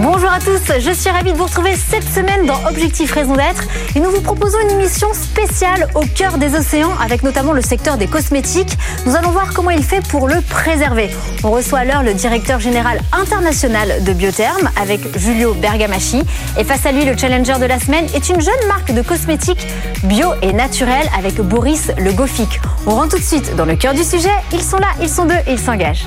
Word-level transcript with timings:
Bonjour 0.00 0.32
à 0.32 0.38
tous, 0.38 0.72
je 0.80 0.90
suis 0.90 1.10
ravie 1.10 1.32
de 1.32 1.36
vous 1.36 1.44
retrouver 1.44 1.76
cette 1.76 2.08
semaine 2.08 2.46
dans 2.46 2.58
Objectif 2.66 3.12
Raison 3.12 3.34
d'être 3.34 3.64
et 3.94 4.00
nous 4.00 4.10
vous 4.10 4.22
proposons 4.22 4.56
une 4.62 4.80
émission 4.80 5.08
spéciale 5.12 5.86
au 5.94 6.00
cœur 6.14 6.38
des 6.38 6.54
océans 6.54 6.92
avec 6.98 7.22
notamment 7.22 7.52
le 7.52 7.60
secteur 7.60 7.98
des 7.98 8.06
cosmétiques. 8.06 8.78
Nous 9.04 9.14
allons 9.16 9.28
voir 9.28 9.52
comment 9.52 9.68
il 9.68 9.82
fait 9.82 10.00
pour 10.08 10.28
le 10.28 10.40
préserver. 10.40 11.10
On 11.44 11.50
reçoit 11.50 11.80
alors 11.80 12.02
le 12.02 12.14
directeur 12.14 12.58
général 12.58 13.02
international 13.12 14.02
de 14.02 14.14
Biotherm 14.14 14.70
avec 14.80 15.00
Julio 15.18 15.52
Bergamaschi 15.52 16.22
et 16.56 16.64
face 16.64 16.86
à 16.86 16.92
lui 16.92 17.04
le 17.04 17.14
challenger 17.14 17.58
de 17.60 17.66
la 17.66 17.78
semaine 17.78 18.06
est 18.14 18.30
une 18.30 18.40
jeune 18.40 18.66
marque 18.68 18.94
de 18.94 19.02
cosmétiques 19.02 19.66
bio 20.04 20.28
et 20.40 20.54
naturelle 20.54 21.10
avec 21.18 21.34
Boris 21.34 21.92
Le 21.98 22.12
Gofic. 22.12 22.62
On 22.86 22.94
rentre 22.94 23.16
tout 23.16 23.18
de 23.18 23.26
suite 23.26 23.54
dans 23.56 23.66
le 23.66 23.76
cœur 23.76 23.92
du 23.92 24.04
sujet, 24.04 24.32
ils 24.52 24.62
sont 24.62 24.78
là, 24.78 24.88
ils 25.02 25.10
sont 25.10 25.26
deux 25.26 25.34
et 25.46 25.52
ils 25.52 25.60
s'engagent. 25.60 26.06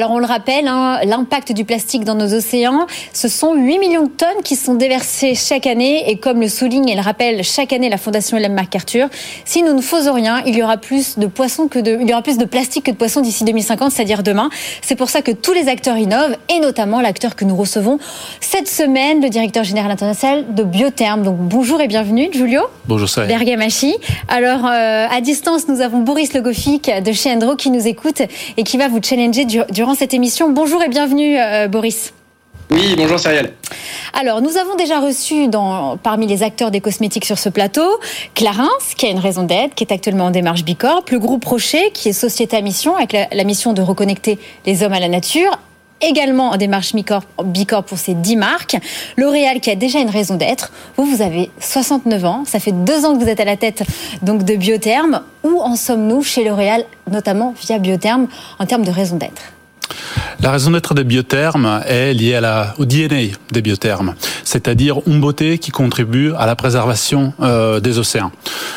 Alors 0.00 0.12
on 0.12 0.18
le 0.18 0.24
rappelle, 0.24 0.66
hein, 0.66 0.98
l'impact 1.04 1.52
du 1.52 1.66
plastique 1.66 2.04
dans 2.04 2.14
nos 2.14 2.32
océans, 2.32 2.86
ce 3.12 3.28
sont 3.28 3.52
8 3.52 3.78
millions 3.78 4.04
de 4.04 4.08
tonnes 4.08 4.42
qui 4.42 4.56
sont 4.56 4.72
déversées 4.72 5.34
chaque 5.34 5.66
année 5.66 6.10
et 6.10 6.16
comme 6.16 6.40
le 6.40 6.48
souligne 6.48 6.88
et 6.88 6.94
le 6.94 7.02
rappelle 7.02 7.44
chaque 7.44 7.74
année 7.74 7.90
la 7.90 7.98
Fondation 7.98 8.38
Ellen 8.38 8.54
MacArthur, 8.54 9.08
si 9.44 9.62
nous 9.62 9.74
ne 9.74 9.82
faisons 9.82 10.14
rien, 10.14 10.42
il 10.46 10.56
y 10.56 10.62
aura 10.62 10.78
plus 10.78 11.18
de 11.18 11.26
poissons 11.26 11.68
que 11.68 11.78
de, 11.78 11.98
il 12.00 12.08
y 12.08 12.12
aura 12.14 12.22
plus 12.22 12.38
de 12.38 12.46
plastique 12.46 12.86
que 12.86 12.92
de 12.92 12.96
poissons 12.96 13.20
d'ici 13.20 13.44
2050, 13.44 13.92
c'est-à-dire 13.92 14.22
demain. 14.22 14.48
C'est 14.80 14.96
pour 14.96 15.10
ça 15.10 15.20
que 15.20 15.32
tous 15.32 15.52
les 15.52 15.68
acteurs 15.68 15.98
innovent 15.98 16.34
et 16.48 16.60
notamment 16.60 17.02
l'acteur 17.02 17.36
que 17.36 17.44
nous 17.44 17.54
recevons 17.54 17.98
cette 18.40 18.68
semaine, 18.68 19.20
le 19.20 19.28
directeur 19.28 19.64
général 19.64 19.90
international 19.90 20.54
de 20.54 20.62
Biotherm. 20.62 21.22
Donc 21.22 21.36
bonjour 21.36 21.78
et 21.82 21.88
bienvenue, 21.88 22.30
Giulio. 22.32 22.62
Bonjour 22.86 23.06
Sarah. 23.10 23.26
Bergamachi. 23.26 23.96
Alors 24.28 24.64
euh, 24.64 25.06
à 25.10 25.20
distance, 25.20 25.68
nous 25.68 25.82
avons 25.82 25.98
Boris 25.98 26.32
Legofic 26.32 26.90
de 27.04 27.12
chez 27.12 27.30
Endro 27.32 27.54
qui 27.54 27.70
nous 27.70 27.86
écoute 27.86 28.22
et 28.56 28.62
qui 28.62 28.78
va 28.78 28.88
vous 28.88 29.00
challenger 29.02 29.44
durant 29.44 29.89
cette 29.94 30.14
émission. 30.14 30.50
Bonjour 30.50 30.82
et 30.82 30.88
bienvenue, 30.88 31.38
euh, 31.38 31.68
Boris. 31.68 32.12
Oui, 32.70 32.94
bonjour 32.96 33.18
Cyrielle. 33.18 33.52
Alors, 34.12 34.40
nous 34.40 34.56
avons 34.56 34.76
déjà 34.76 35.00
reçu 35.00 35.48
dans, 35.48 35.96
parmi 35.96 36.26
les 36.26 36.42
acteurs 36.42 36.70
des 36.70 36.80
cosmétiques 36.80 37.24
sur 37.24 37.38
ce 37.38 37.48
plateau 37.48 37.88
Clarins, 38.34 38.68
qui 38.96 39.06
a 39.06 39.10
une 39.10 39.18
raison 39.18 39.42
d'être, 39.42 39.74
qui 39.74 39.82
est 39.84 39.92
actuellement 39.92 40.26
en 40.26 40.30
démarche 40.30 40.64
Bicorp, 40.64 41.04
le 41.10 41.18
groupe 41.18 41.44
Rocher, 41.44 41.90
qui 41.92 42.10
est 42.10 42.12
société 42.12 42.56
à 42.56 42.60
mission, 42.60 42.94
avec 42.96 43.12
la, 43.12 43.26
la 43.32 43.44
mission 43.44 43.72
de 43.72 43.82
reconnecter 43.82 44.38
les 44.66 44.82
hommes 44.84 44.92
à 44.92 45.00
la 45.00 45.08
nature, 45.08 45.58
également 46.00 46.50
en 46.50 46.56
démarche 46.56 46.94
Bicorp 46.94 47.84
pour 47.84 47.98
ces 47.98 48.14
10 48.14 48.36
marques. 48.36 48.76
L'Oréal 49.16 49.60
qui 49.60 49.70
a 49.70 49.74
déjà 49.74 50.00
une 50.00 50.10
raison 50.10 50.36
d'être. 50.36 50.72
Vous, 50.96 51.04
vous 51.04 51.22
avez 51.22 51.50
69 51.60 52.24
ans. 52.24 52.44
Ça 52.46 52.58
fait 52.58 52.72
deux 52.72 53.04
ans 53.04 53.16
que 53.16 53.22
vous 53.22 53.28
êtes 53.28 53.40
à 53.40 53.44
la 53.44 53.56
tête 53.56 53.82
donc 54.22 54.44
de 54.44 54.56
Biotherm. 54.56 55.22
Où 55.42 55.60
en 55.60 55.76
sommes-nous 55.76 56.22
chez 56.22 56.44
L'Oréal, 56.44 56.84
notamment 57.10 57.54
via 57.60 57.78
Biotherm, 57.78 58.28
en 58.58 58.66
termes 58.66 58.84
de 58.84 58.90
raison 58.90 59.16
d'être? 59.16 59.52
La 60.40 60.50
raison 60.50 60.70
d'être 60.70 60.94
des 60.94 61.04
biothermes 61.04 61.82
est 61.86 62.14
liée 62.14 62.34
à 62.34 62.40
la, 62.40 62.74
au 62.78 62.84
DNA 62.84 63.34
des 63.52 63.62
biothermes, 63.62 64.14
c'est-à-dire 64.44 65.00
une 65.06 65.20
beauté 65.20 65.58
qui 65.58 65.70
contribue 65.70 66.32
à 66.38 66.46
la 66.46 66.56
préservation 66.56 67.32
euh, 67.40 67.80
des 67.80 67.98
océans. 67.98 68.32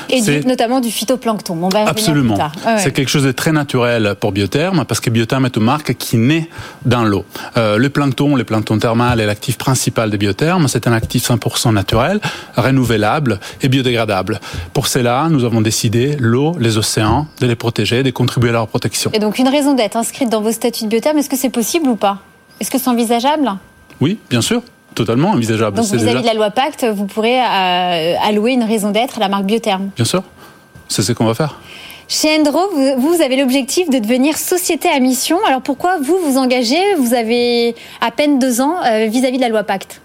Et 0.09 0.21
du, 0.21 0.45
notamment 0.45 0.79
du 0.79 0.91
phytoplancton. 0.91 1.57
On 1.61 1.69
va 1.69 1.87
Absolument. 1.87 2.35
Ouais, 2.35 2.77
C'est 2.77 2.91
quelque 2.91 3.09
chose 3.09 3.23
de 3.23 3.31
très 3.31 3.51
naturel 3.51 4.15
pour 4.19 4.31
biotherme 4.31 4.85
parce 4.85 4.99
que 4.99 5.09
biotherme 5.09 5.45
est 5.45 5.55
une 5.55 5.63
marque 5.63 5.93
qui 5.95 6.17
naît 6.17 6.49
dans 6.85 7.03
l'eau. 7.03 7.25
Euh, 7.57 7.77
le 7.77 7.89
plancton, 7.89 8.35
le 8.35 8.43
plancton 8.43 8.77
thermal 8.77 9.19
est 9.19 9.25
l'actif 9.25 9.57
principal 9.57 10.09
des 10.09 10.17
biothermes. 10.17 10.67
C'est 10.67 10.87
un 10.87 10.93
actif 10.93 11.23
100% 11.27 11.73
naturel, 11.73 12.19
renouvelable 12.55 13.39
et 13.61 13.69
biodégradable. 13.69 14.39
Pour 14.73 14.87
cela, 14.87 15.27
nous 15.29 15.45
avons 15.45 15.61
décidé 15.61 16.17
l'eau, 16.19 16.55
les 16.59 16.77
océans, 16.77 17.27
de 17.39 17.47
les 17.47 17.55
protéger, 17.55 18.03
de 18.03 18.11
contribuer 18.11 18.49
à 18.49 18.53
leur 18.53 18.67
protection. 18.67 19.11
Et 19.13 19.19
donc 19.19 19.39
une 19.39 19.47
raison 19.47 19.73
d'être 19.73 19.97
inscrite 19.97 20.29
dans 20.29 20.41
vos 20.41 20.51
statuts 20.51 20.85
de 20.85 20.89
biotherme, 20.89 21.02
est-ce 21.11 21.29
que 21.29 21.35
c'est 21.37 21.49
possible 21.49 21.87
ou 21.89 21.95
pas 21.95 22.19
Est-ce 22.59 22.71
que 22.71 22.77
c'est 22.77 22.89
envisageable 22.89 23.51
Oui, 24.01 24.17
bien 24.29 24.41
sûr. 24.41 24.61
Totalement 24.95 25.29
envisageable. 25.31 25.77
Donc 25.77 25.85
vis-à-vis 25.85 26.21
de 26.21 26.27
la 26.27 26.33
loi 26.33 26.51
Pacte, 26.51 26.85
vous 26.85 27.05
pourrez 27.05 27.39
euh, 27.39 28.15
allouer 28.23 28.51
une 28.51 28.63
raison 28.63 28.91
d'être 28.91 29.17
à 29.17 29.19
la 29.19 29.27
marque 29.27 29.45
Biotherm 29.45 29.89
Bien 29.95 30.05
sûr. 30.05 30.23
C'est 30.87 31.01
ce 31.01 31.11
qu'on 31.13 31.25
va 31.25 31.33
faire. 31.33 31.59
Chez 32.07 32.37
Endro, 32.37 32.59
vous, 32.73 33.15
vous 33.15 33.21
avez 33.21 33.37
l'objectif 33.37 33.89
de 33.89 33.97
devenir 33.97 34.37
société 34.37 34.89
à 34.89 34.99
mission. 34.99 35.37
Alors 35.47 35.61
pourquoi 35.61 35.97
vous 35.97 36.17
vous 36.23 36.37
engagez? 36.37 36.93
Vous 36.97 37.13
avez 37.13 37.75
à 38.01 38.11
peine 38.11 38.37
deux 38.37 38.61
ans 38.61 38.75
euh, 38.85 39.07
vis-à-vis 39.07 39.37
de 39.37 39.41
la 39.41 39.49
loi 39.49 39.63
Pacte 39.63 40.01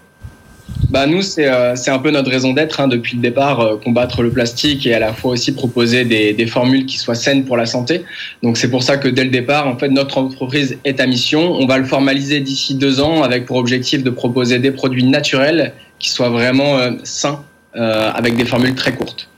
bah 0.89 1.05
nous, 1.05 1.21
c'est 1.21 1.47
euh, 1.47 1.75
un 1.87 1.99
peu 1.99 2.09
notre 2.09 2.31
raison 2.31 2.53
d'être 2.53 2.79
hein, 2.79 2.87
depuis 2.87 3.15
le 3.15 3.21
départ, 3.21 3.59
euh, 3.59 3.77
combattre 3.77 4.23
le 4.23 4.31
plastique 4.31 4.87
et 4.87 4.93
à 4.93 4.99
la 4.99 5.13
fois 5.13 5.31
aussi 5.31 5.51
proposer 5.51 6.05
des, 6.05 6.33
des 6.33 6.47
formules 6.47 6.85
qui 6.85 6.97
soient 6.97 7.15
saines 7.15 7.45
pour 7.45 7.57
la 7.57 7.65
santé. 7.65 8.05
Donc 8.43 8.57
c'est 8.57 8.71
pour 8.71 8.81
ça 8.81 8.97
que 8.97 9.07
dès 9.07 9.23
le 9.23 9.29
départ, 9.29 9.67
en 9.67 9.77
fait, 9.77 9.89
notre 9.89 10.17
entreprise 10.17 10.77
est 10.85 10.99
à 10.99 11.05
mission. 11.05 11.53
On 11.53 11.67
va 11.67 11.77
le 11.77 11.85
formaliser 11.85 12.39
d'ici 12.39 12.75
deux 12.75 13.01
ans 13.01 13.23
avec 13.23 13.45
pour 13.45 13.57
objectif 13.57 14.03
de 14.03 14.09
proposer 14.09 14.59
des 14.59 14.71
produits 14.71 15.03
naturels 15.03 15.73
qui 15.99 16.09
soient 16.09 16.29
vraiment 16.29 16.77
euh, 16.77 16.91
sains, 17.03 17.43
euh, 17.75 18.11
avec 18.13 18.35
des 18.35 18.45
formules 18.45 18.75
très 18.75 18.93
courtes. 18.93 19.29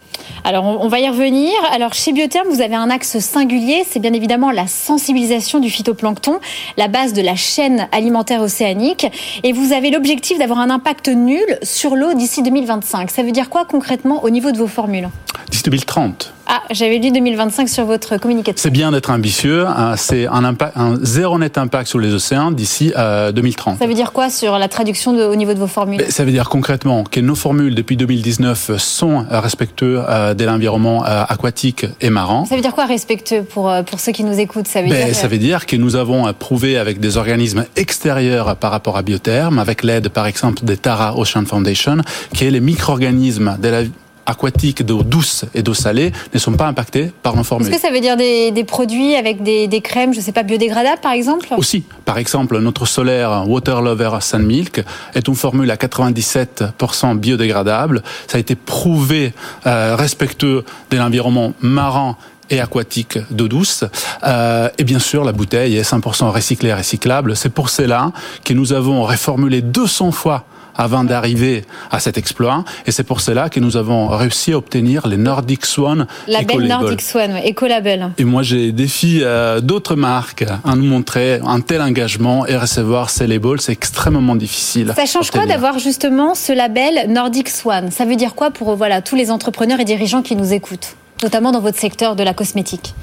Alors, 0.44 0.66
on 0.66 0.88
va 0.88 1.00
y 1.00 1.08
revenir. 1.08 1.54
Alors, 1.72 1.94
chez 1.94 2.12
Biotherm, 2.14 2.48
vous 2.50 2.62
avez 2.62 2.76
un 2.76 2.90
axe 2.90 3.20
singulier, 3.20 3.84
c'est 3.88 4.00
bien 4.00 4.14
évidemment 4.14 4.52
la 4.52 4.68
sensibilisation 4.68 5.60
du 5.60 5.70
phytoplancton, 5.70 6.40
la 6.78 6.88
base 6.88 7.14
de 7.14 7.22
la 7.22 7.36
chaîne 7.36 7.88
alimentaire 7.92 8.42
océanique. 8.42 9.06
Et 9.44 9.52
vous 9.54 9.74
avez 9.74 9.92
l'objectif 9.92 10.40
d'avoir 10.40 10.60
un 10.60 10.70
impact 10.70 11.10
nul 11.10 11.60
sur 11.62 11.96
l'eau 11.96 12.14
d'ici 12.14 12.42
2025. 12.42 13.12
Ça 13.12 13.24
veut 13.24 13.32
dire 13.32 13.50
quoi 13.50 13.66
concrètement 13.66 14.24
au 14.24 14.30
niveau 14.30 14.52
de 14.52 14.58
vos 14.58 14.68
formules? 14.68 15.10
D'ici 15.50 15.64
2030. 15.64 16.34
Ah, 16.54 16.62
j'avais 16.70 16.98
lu 16.98 17.12
2025 17.12 17.70
sur 17.70 17.86
votre 17.86 18.18
communication. 18.18 18.62
C'est 18.62 18.72
bien 18.72 18.92
d'être 18.92 19.10
ambitieux. 19.10 19.66
Hein. 19.68 19.96
C'est 19.96 20.28
un, 20.28 20.44
impact, 20.44 20.76
un 20.76 20.98
zéro 21.02 21.40
net 21.40 21.58
impact 21.58 21.88
sur 21.88 21.98
les 21.98 22.14
océans 22.14 22.52
d'ici 22.52 22.92
euh, 22.98 23.32
2030. 23.32 23.80
Ça 23.80 23.88
veut 23.88 23.94
dire 23.94 24.12
quoi 24.12 24.30
sur 24.30 24.60
la 24.60 24.68
traduction 24.68 25.14
de, 25.14 25.24
au 25.24 25.36
niveau 25.38 25.54
de 25.54 25.60
vos 25.60 25.68
formules? 25.68 26.04
Ça 26.10 26.26
veut 26.26 26.32
dire 26.32 26.50
concrètement 26.50 27.06
que 27.06 27.22
nos 27.22 27.36
formules 27.36 27.74
depuis 27.74 27.96
2019 27.96 28.76
sont 28.80 29.26
respectueuses 29.30 30.04
euh, 30.10 30.34
de 30.34 30.44
l'environnement 30.44 31.06
euh, 31.06 31.24
aquatique 31.30 31.86
et 32.02 32.10
marin. 32.10 32.44
Ça 32.44 32.58
veut 32.58 32.62
dire 32.62 32.74
quoi 32.74 32.86
respectueux 32.86 33.44
pour, 33.44 33.70
euh, 33.70 33.84
pour 33.84 34.02
ceux 34.02 34.12
qui 34.12 34.26
nous 34.26 34.38
écoutent? 34.38 34.68
Ça 34.68 34.82
veut, 34.82 34.90
ben, 34.90 35.06
dire... 35.06 35.16
ça 35.16 35.30
veut 35.30 35.38
dire 35.38 35.66
que 35.66 35.78
nous 35.78 35.96
avons 35.96 36.34
prouvé 36.34 36.78
avec 36.78 37.00
des 37.00 37.16
organismes 37.16 37.64
extérieurs 37.78 38.58
par 38.58 38.72
rapport 38.72 38.98
à 38.98 39.04
Biotherm, 39.04 39.58
avec 39.58 39.84
l'aide 39.84 40.10
par 40.10 40.28
exemple 40.28 40.66
des 40.66 40.76
Tara 40.76 41.18
Ocean 41.18 41.46
Foundation, 41.46 42.00
que 42.38 42.44
les 42.44 42.60
micro-organismes 42.60 43.58
de 43.58 43.70
la 43.70 43.84
aquatiques 44.32 44.84
d'eau 44.84 45.04
douce 45.04 45.46
et 45.54 45.62
d'eau 45.62 45.74
salée 45.74 46.12
ne 46.34 46.40
sont 46.40 46.54
pas 46.54 46.68
impactés 46.68 47.12
par 47.22 47.36
nos 47.36 47.44
formules. 47.44 47.68
Est-ce 47.68 47.76
que 47.76 47.82
ça 47.88 47.94
veut 47.94 48.00
dire 48.00 48.18
des, 48.18 48.52
des 48.52 48.64
produits 48.64 49.16
avec 49.16 49.44
des, 49.44 49.68
des, 49.68 49.82
crèmes, 49.82 50.14
je 50.14 50.20
ne 50.20 50.24
sais 50.24 50.32
pas, 50.32 50.44
biodégradables 50.44 51.02
par 51.02 51.12
exemple? 51.12 51.48
Aussi. 51.58 51.84
Par 52.06 52.18
exemple, 52.18 52.58
notre 52.60 52.86
solaire 52.86 53.44
Water 53.48 53.82
Lover 53.82 54.18
Sun 54.22 54.44
Milk 54.44 54.84
est 55.14 55.28
une 55.28 55.36
formule 55.36 55.70
à 55.70 55.76
97% 55.76 57.18
biodégradable. 57.18 58.04
Ça 58.28 58.38
a 58.38 58.40
été 58.40 58.56
prouvé 58.56 59.34
euh, 59.68 59.96
respectueux 59.96 60.64
de 60.90 60.98
l'environnement 60.98 61.54
marin 61.62 62.18
et 62.50 62.60
aquatique 62.60 63.18
d'eau 63.32 63.48
douce. 63.48 63.86
Euh, 64.24 64.70
et 64.78 64.84
bien 64.84 65.00
sûr, 65.00 65.24
la 65.24 65.32
bouteille 65.32 65.78
est 65.78 65.90
100% 65.90 66.30
recyclée 66.30 66.70
et 66.70 66.74
recyclable. 66.74 67.36
C'est 67.36 67.50
pour 67.50 67.70
cela 67.70 68.12
que 68.44 68.54
nous 68.54 68.74
avons 68.74 69.04
reformulé 69.04 69.62
200 69.62 70.12
fois 70.12 70.46
avant 70.76 71.04
d'arriver 71.04 71.64
à 71.90 72.00
cet 72.00 72.18
exploit. 72.18 72.64
Et 72.86 72.92
c'est 72.92 73.04
pour 73.04 73.22
cela 73.22 73.50
que 73.50 73.60
nous 73.60 73.78
avons 73.78 74.08
réussi 74.08 74.54
à 74.54 74.58
obtenir 74.58 75.08
les 75.08 75.18
Nordic 75.18 75.66
Swan 75.66 76.08
Label 76.28 76.68
Nordic 76.68 77.02
Swan, 77.02 77.34
ouais, 77.34 77.50
Ecolabel. 77.50 78.12
Et 78.18 78.24
moi, 78.24 78.44
j'ai 78.44 78.72
défi 78.72 79.20
euh, 79.22 79.60
d'autres 79.62 79.96
marques 79.96 80.46
à 80.64 80.76
nous 80.76 80.84
montrer 80.84 81.40
un 81.46 81.62
tel 81.62 81.82
engagement 81.82 82.46
et 82.46 82.56
recevoir 82.56 83.10
ces 83.10 83.28
labels. 83.28 83.62
C'est 83.62 83.72
extrêmement 83.72 84.36
difficile. 84.36 84.94
Ça 84.96 85.06
change 85.06 85.32
quoi 85.32 85.46
d'avoir 85.46 85.80
justement 85.80 86.36
ce 86.36 86.54
label 86.54 87.10
Nordic 87.10 87.50
Swan? 87.50 87.92
Ça 87.92 88.06
veut 88.06 88.16
dire 88.16 88.36
quoi 88.36 88.52
pour 88.52 88.76
voilà 88.76 89.02
tous 89.02 89.16
les 89.16 89.32
entrepreneurs 89.32 89.80
et 89.80 89.86
dirigeants 89.86 90.22
qui 90.22 90.36
nous 90.36 90.54
écoutent? 90.54 90.96
Notamment 91.24 91.52
dans 91.52 91.60
votre 91.60 91.80
secteur 91.80 92.16
de 92.16 92.24
la 92.24 92.34
cosmétique 92.34 92.96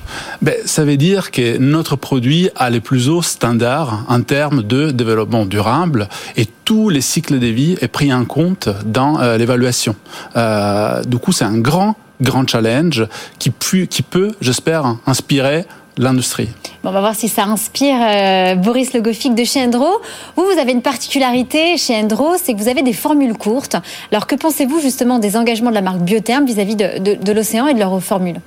ben, 0.43 0.55
Ça 0.65 0.85
veut 0.85 0.97
dire 0.97 1.31
que 1.31 1.59
notre 1.59 1.97
produit 1.97 2.51
a 2.57 2.71
les 2.71 2.81
plus 2.81 3.09
hauts 3.09 3.23
standards 3.23 4.05
en 4.09 4.23
termes 4.23 4.63
de 4.63 4.91
développement 4.91 5.47
durable 5.47 6.09
et 6.37 6.47
tous 6.65 6.89
les 6.89 7.01
cycles 7.01 7.39
de 7.39 7.47
vie 7.47 7.77
est 7.81 7.89
pris 7.89 8.13
en 8.13 8.25
compte 8.25 8.69
dans 8.85 9.21
euh, 9.21 9.37
l'évaluation. 9.37 9.97
Euh, 10.37 11.03
du 11.05 11.19
coup, 11.19 11.33
c'est 11.33 11.45
un 11.45 11.59
grand, 11.59 11.97
grand 12.21 12.47
challenge 12.49 13.07
qui, 13.39 13.51
peut, 13.51 14.33
j'espère, 14.41 14.97
inspirer 15.07 15.65
l'industrie. 15.99 16.49
On 16.85 16.91
va 16.91 17.01
voir 17.01 17.15
si 17.15 17.29
ça 17.29 17.45
inspire 17.45 17.97
euh, 18.01 18.55
Boris 18.55 18.95
Logofic 18.95 19.35
de 19.35 19.45
chez 19.45 19.61
Endro. 19.61 19.89
Vous, 20.37 20.45
vous 20.45 20.59
avez 20.59 20.73
une 20.73 20.83
particularité 20.83 21.77
chez 21.77 21.97
Endro, 21.97 22.37
c'est 22.43 22.55
que 22.55 22.59
vous 22.59 22.69
avez 22.69 22.83
des 22.83 22.93
formules 22.93 23.37
courtes. 23.37 23.77
Alors, 24.11 24.27
que 24.27 24.35
pensez-vous 24.35 24.81
justement 24.81 25.19
des 25.19 25.37
engagements 25.37 25.71
de 25.71 25.75
la 25.75 25.83
marque 25.83 25.99
Biotherm 25.99 26.47
vis-à-vis 26.47 26.77
de, 26.77 27.15
de 27.23 27.33
l'océan 27.33 27.67
et 27.67 27.75
de 27.75 27.79
leurs 27.79 28.03
formules 28.03 28.41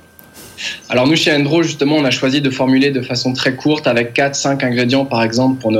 Alors 0.88 1.06
nous 1.06 1.16
chez 1.16 1.32
Endro 1.32 1.62
justement 1.62 1.96
on 1.96 2.04
a 2.04 2.10
choisi 2.10 2.40
de 2.40 2.50
formuler 2.50 2.90
de 2.90 3.00
façon 3.00 3.32
très 3.32 3.54
courte 3.54 3.86
avec 3.86 4.14
4-5 4.14 4.64
ingrédients 4.64 5.04
par 5.04 5.22
exemple 5.22 5.60
pour, 5.60 5.72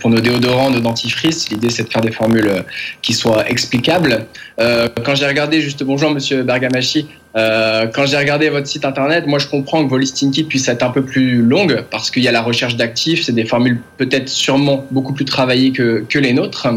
pour 0.00 0.10
nos 0.10 0.20
déodorants, 0.20 0.70
nos 0.70 0.80
dentifrices. 0.80 1.50
L'idée 1.50 1.70
c'est 1.70 1.84
de 1.84 1.88
faire 1.88 2.02
des 2.02 2.12
formules 2.12 2.64
qui 3.02 3.12
soient 3.12 3.48
explicables. 3.48 4.26
Euh, 4.60 4.88
quand 5.04 5.14
j'ai 5.14 5.26
regardé 5.26 5.60
juste 5.60 5.82
bonjour 5.82 6.10
Monsieur 6.10 6.42
Bergamachi, 6.42 7.08
euh, 7.36 7.86
quand 7.86 8.06
j'ai 8.06 8.16
regardé 8.16 8.50
votre 8.50 8.66
site 8.66 8.84
internet, 8.84 9.26
moi 9.26 9.38
je 9.38 9.46
comprends 9.46 9.84
que 9.84 9.88
vos 9.88 9.98
listing 9.98 10.30
kits 10.30 10.44
puissent 10.44 10.68
être 10.68 10.82
un 10.82 10.90
peu 10.90 11.02
plus 11.02 11.42
longues 11.42 11.84
parce 11.90 12.10
qu'il 12.10 12.22
y 12.22 12.28
a 12.28 12.32
la 12.32 12.42
recherche 12.42 12.76
d'actifs, 12.76 13.24
c'est 13.24 13.32
des 13.32 13.46
formules 13.46 13.80
peut-être 13.96 14.28
sûrement 14.28 14.86
beaucoup 14.90 15.14
plus 15.14 15.24
travaillées 15.24 15.72
que, 15.72 16.06
les 16.14 16.32
nôtres. 16.32 16.68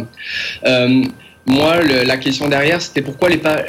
Euh, 0.65 1.03
moi, 1.47 1.75
la 1.83 2.17
question 2.17 2.47
derrière, 2.47 2.81
c'était 2.81 3.03
pourquoi 3.03 3.29
les 3.29 3.37
pas, 3.37 3.61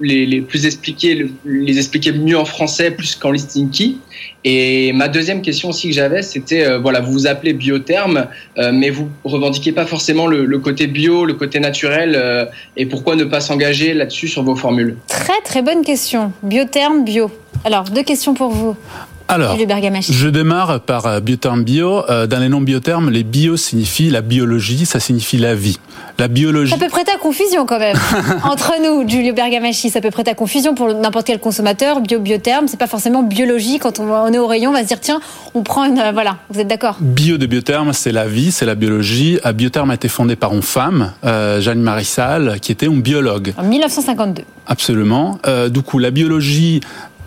les, 0.00 0.40
plus 0.40 0.66
expliquer, 0.66 1.26
les 1.44 1.78
expliquer 1.78 2.12
mieux 2.12 2.36
en 2.36 2.44
français 2.44 2.90
plus 2.90 3.14
qu'en 3.14 3.30
listing 3.30 3.70
key? 3.70 3.96
Et 4.42 4.92
ma 4.92 5.08
deuxième 5.08 5.40
question 5.40 5.68
aussi 5.68 5.88
que 5.88 5.94
j'avais, 5.94 6.22
c'était 6.22 6.66
euh, 6.66 6.78
voilà, 6.78 7.00
vous 7.00 7.12
vous 7.12 7.26
appelez 7.26 7.52
biotherme, 7.52 8.26
euh, 8.58 8.72
mais 8.72 8.90
vous 8.90 9.08
revendiquez 9.22 9.72
pas 9.72 9.86
forcément 9.86 10.26
le, 10.26 10.44
le 10.44 10.58
côté 10.58 10.86
bio, 10.86 11.24
le 11.24 11.34
côté 11.34 11.60
naturel. 11.60 12.14
Euh, 12.16 12.46
et 12.76 12.84
pourquoi 12.84 13.14
ne 13.16 13.24
pas 13.24 13.40
s'engager 13.40 13.94
là-dessus 13.94 14.28
sur 14.28 14.42
vos 14.42 14.56
formules? 14.56 14.96
Très 15.06 15.40
très 15.44 15.62
bonne 15.62 15.82
question. 15.82 16.32
Biotherme, 16.42 17.04
bio. 17.04 17.30
Alors 17.64 17.84
deux 17.84 18.02
questions 18.02 18.34
pour 18.34 18.50
vous. 18.50 18.76
Alors, 19.26 19.56
je 19.56 20.28
démarre 20.28 20.80
par 20.80 21.06
euh, 21.06 21.20
biotherme 21.20 21.64
bio. 21.64 22.04
Euh, 22.10 22.26
dans 22.26 22.38
les 22.38 22.50
noms 22.50 22.60
biothermes, 22.60 23.10
les 23.10 23.22
bio 23.22 23.56
signifient 23.56 24.10
la 24.10 24.20
biologie, 24.20 24.84
ça 24.84 25.00
signifie 25.00 25.38
la 25.38 25.54
vie. 25.54 25.78
La 26.18 26.28
biologie. 26.28 26.70
Ça 26.70 26.78
peut 26.78 26.90
prêter 26.90 27.10
à 27.12 27.18
confusion 27.18 27.64
quand 27.64 27.78
même. 27.78 27.96
Entre 28.44 28.74
nous, 28.82 29.08
Giulio 29.08 29.32
Bergamaschi, 29.32 29.88
ça 29.88 30.02
peut 30.02 30.10
prêter 30.10 30.30
à 30.30 30.34
confusion 30.34 30.74
pour 30.74 30.92
n'importe 30.92 31.26
quel 31.26 31.40
consommateur. 31.40 32.00
Bio, 32.02 32.20
biotherme, 32.20 32.68
c'est 32.68 32.78
pas 32.78 32.86
forcément 32.86 33.22
biologie. 33.22 33.78
Quand 33.78 33.98
on 33.98 34.32
est 34.32 34.38
au 34.38 34.46
rayon, 34.46 34.70
on 34.70 34.74
va 34.74 34.82
se 34.82 34.88
dire 34.88 35.00
tiens, 35.00 35.20
on 35.54 35.62
prend 35.62 35.84
une. 35.86 35.98
Euh, 35.98 36.12
voilà, 36.12 36.36
vous 36.50 36.60
êtes 36.60 36.68
d'accord? 36.68 36.98
Bio 37.00 37.38
de 37.38 37.46
biotherme, 37.46 37.94
c'est 37.94 38.12
la 38.12 38.26
vie, 38.26 38.52
c'est 38.52 38.66
la 38.66 38.74
biologie. 38.74 39.38
Biotherme 39.54 39.90
a 39.90 39.94
été 39.94 40.08
fondé 40.08 40.36
par 40.36 40.52
une 40.52 40.62
femme, 40.62 41.12
Jeanne 41.24 41.80
Marissal, 41.80 42.58
qui 42.60 42.72
était 42.72 42.86
une 42.86 43.00
biologue. 43.00 43.54
En 43.56 43.64
1952. 43.64 44.42
Absolument. 44.66 45.38
du 45.70 45.82
coup, 45.82 45.98
la 45.98 46.10
biologie 46.10 46.80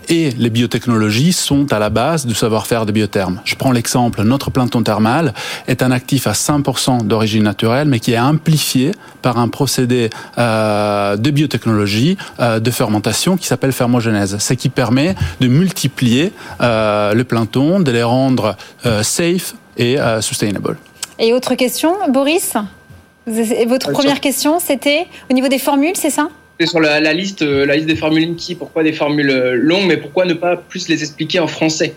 et 0.09 0.31
les 0.31 0.49
biotechnologies 0.49 1.33
sont 1.33 1.71
à 1.71 1.79
la 1.79 1.89
base 1.89 2.25
du 2.25 2.35
savoir-faire 2.35 2.85
des 2.85 2.93
biothermes. 2.93 3.41
Je 3.43 3.55
prends 3.55 3.71
l'exemple, 3.71 4.23
notre 4.23 4.51
planton 4.51 4.81
thermal 4.83 5.33
est 5.67 5.81
un 5.81 5.91
actif 5.91 6.27
à 6.27 6.31
100% 6.31 7.05
d'origine 7.05 7.43
naturelle, 7.43 7.87
mais 7.87 7.99
qui 7.99 8.13
est 8.13 8.19
amplifié 8.19 8.91
par 9.21 9.37
un 9.37 9.47
procédé 9.47 10.09
euh, 10.37 11.17
de 11.17 11.31
biotechnologie 11.31 12.17
euh, 12.39 12.59
de 12.59 12.71
fermentation 12.71 13.37
qui 13.37 13.47
s'appelle 13.47 13.71
fermogenèse, 13.71 14.37
ce 14.39 14.53
qui 14.53 14.69
permet 14.69 15.15
de 15.39 15.47
multiplier 15.47 16.31
euh, 16.61 17.13
le 17.13 17.23
planton, 17.23 17.79
de 17.79 17.91
les 17.91 18.03
rendre 18.03 18.55
euh, 18.85 19.03
safe 19.03 19.55
et 19.77 19.99
euh, 19.99 20.21
sustainable. 20.21 20.77
Et 21.19 21.33
autre 21.33 21.55
question, 21.55 21.95
Boris? 22.09 22.53
Votre 23.25 23.91
première 23.91 24.21
question, 24.21 24.59
c'était 24.59 25.07
au 25.29 25.33
niveau 25.33 25.49
des 25.49 25.59
formules, 25.59 25.95
c'est 25.95 26.09
ça? 26.09 26.29
Sur 26.65 26.79
la, 26.79 26.99
la, 26.99 27.13
liste, 27.13 27.43
euh, 27.43 27.65
la 27.65 27.75
liste 27.75 27.87
des 27.87 27.95
formules 27.95 28.23
Inky, 28.23 28.55
pourquoi 28.55 28.83
des 28.83 28.93
formules 28.93 29.29
euh, 29.29 29.53
longues, 29.53 29.87
mais 29.87 29.97
pourquoi 29.97 30.25
ne 30.25 30.33
pas 30.33 30.57
plus 30.57 30.87
les 30.89 31.01
expliquer 31.03 31.39
en 31.39 31.47
français? 31.47 31.95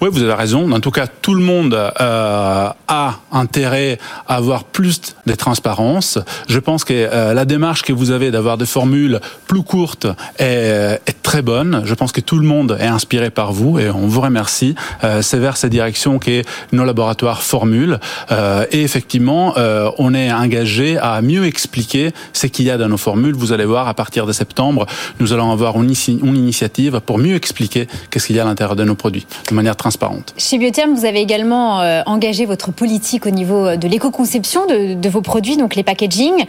Oui, 0.00 0.08
vous 0.10 0.22
avez 0.22 0.32
raison. 0.32 0.70
En 0.72 0.80
tout 0.80 0.90
cas, 0.90 1.06
tout 1.06 1.34
le 1.34 1.42
monde 1.42 1.74
euh, 1.74 2.68
a 2.88 3.14
intérêt 3.32 3.98
à 4.26 4.36
avoir 4.36 4.64
plus 4.64 5.14
de 5.26 5.34
transparence. 5.34 6.18
Je 6.48 6.58
pense 6.58 6.84
que 6.84 6.94
euh, 6.94 7.34
la 7.34 7.44
démarche 7.44 7.82
que 7.82 7.92
vous 7.92 8.10
avez 8.10 8.30
d'avoir 8.30 8.56
des 8.56 8.64
formules 8.64 9.20
plus 9.46 9.62
courtes 9.62 10.06
est, 10.38 11.00
est, 11.06 11.22
très 11.22 11.42
bonne. 11.42 11.82
Je 11.84 11.94
pense 11.94 12.12
que 12.12 12.22
tout 12.22 12.38
le 12.38 12.46
monde 12.46 12.78
est 12.80 12.86
inspiré 12.86 13.28
par 13.28 13.52
vous 13.52 13.78
et 13.78 13.90
on 13.90 14.06
vous 14.06 14.22
remercie. 14.22 14.74
Euh, 15.04 15.20
C'est 15.20 15.38
vers 15.38 15.58
cette 15.58 15.70
direction 15.70 16.18
que 16.18 16.44
nos 16.72 16.84
laboratoires 16.86 17.42
formulent. 17.42 18.00
Euh, 18.30 18.64
et 18.70 18.82
effectivement, 18.82 19.54
euh, 19.58 19.90
on 19.98 20.14
est 20.14 20.32
engagé 20.32 20.96
à 20.96 21.20
mieux 21.20 21.44
expliquer 21.44 22.12
ce 22.32 22.46
qu'il 22.46 22.64
y 22.64 22.70
a 22.70 22.78
dans 22.78 22.88
nos 22.88 22.96
formules. 22.96 23.34
Vous 23.34 23.52
allez 23.52 23.66
voir, 23.66 23.86
à 23.86 23.92
partir 23.92 24.24
de 24.24 24.32
septembre, 24.32 24.86
nous 25.18 25.34
allons 25.34 25.52
avoir 25.52 25.76
une, 25.76 25.92
une 26.08 26.36
initiative 26.36 27.00
pour 27.04 27.18
mieux 27.18 27.34
expliquer 27.34 27.86
qu'est-ce 28.10 28.26
qu'il 28.28 28.36
y 28.36 28.40
a 28.40 28.42
à 28.42 28.46
l'intérieur 28.46 28.76
de 28.76 28.84
nos 28.84 28.94
produits 28.94 29.26
de 29.50 29.54
manière 29.54 29.76
transparente. 29.76 29.89
Chez 30.36 30.58
Biotherm, 30.58 30.94
vous 30.94 31.04
avez 31.04 31.20
également 31.20 31.80
euh, 31.80 32.02
engagé 32.06 32.46
votre 32.46 32.72
politique 32.72 33.26
au 33.26 33.30
niveau 33.30 33.66
euh, 33.66 33.76
de 33.76 33.88
l'éco-conception 33.88 34.66
de, 34.66 34.94
de, 34.94 35.08
vos 35.08 35.20
produits, 35.20 35.56
donc 35.56 35.74
les 35.74 35.82
packaging. 35.82 36.44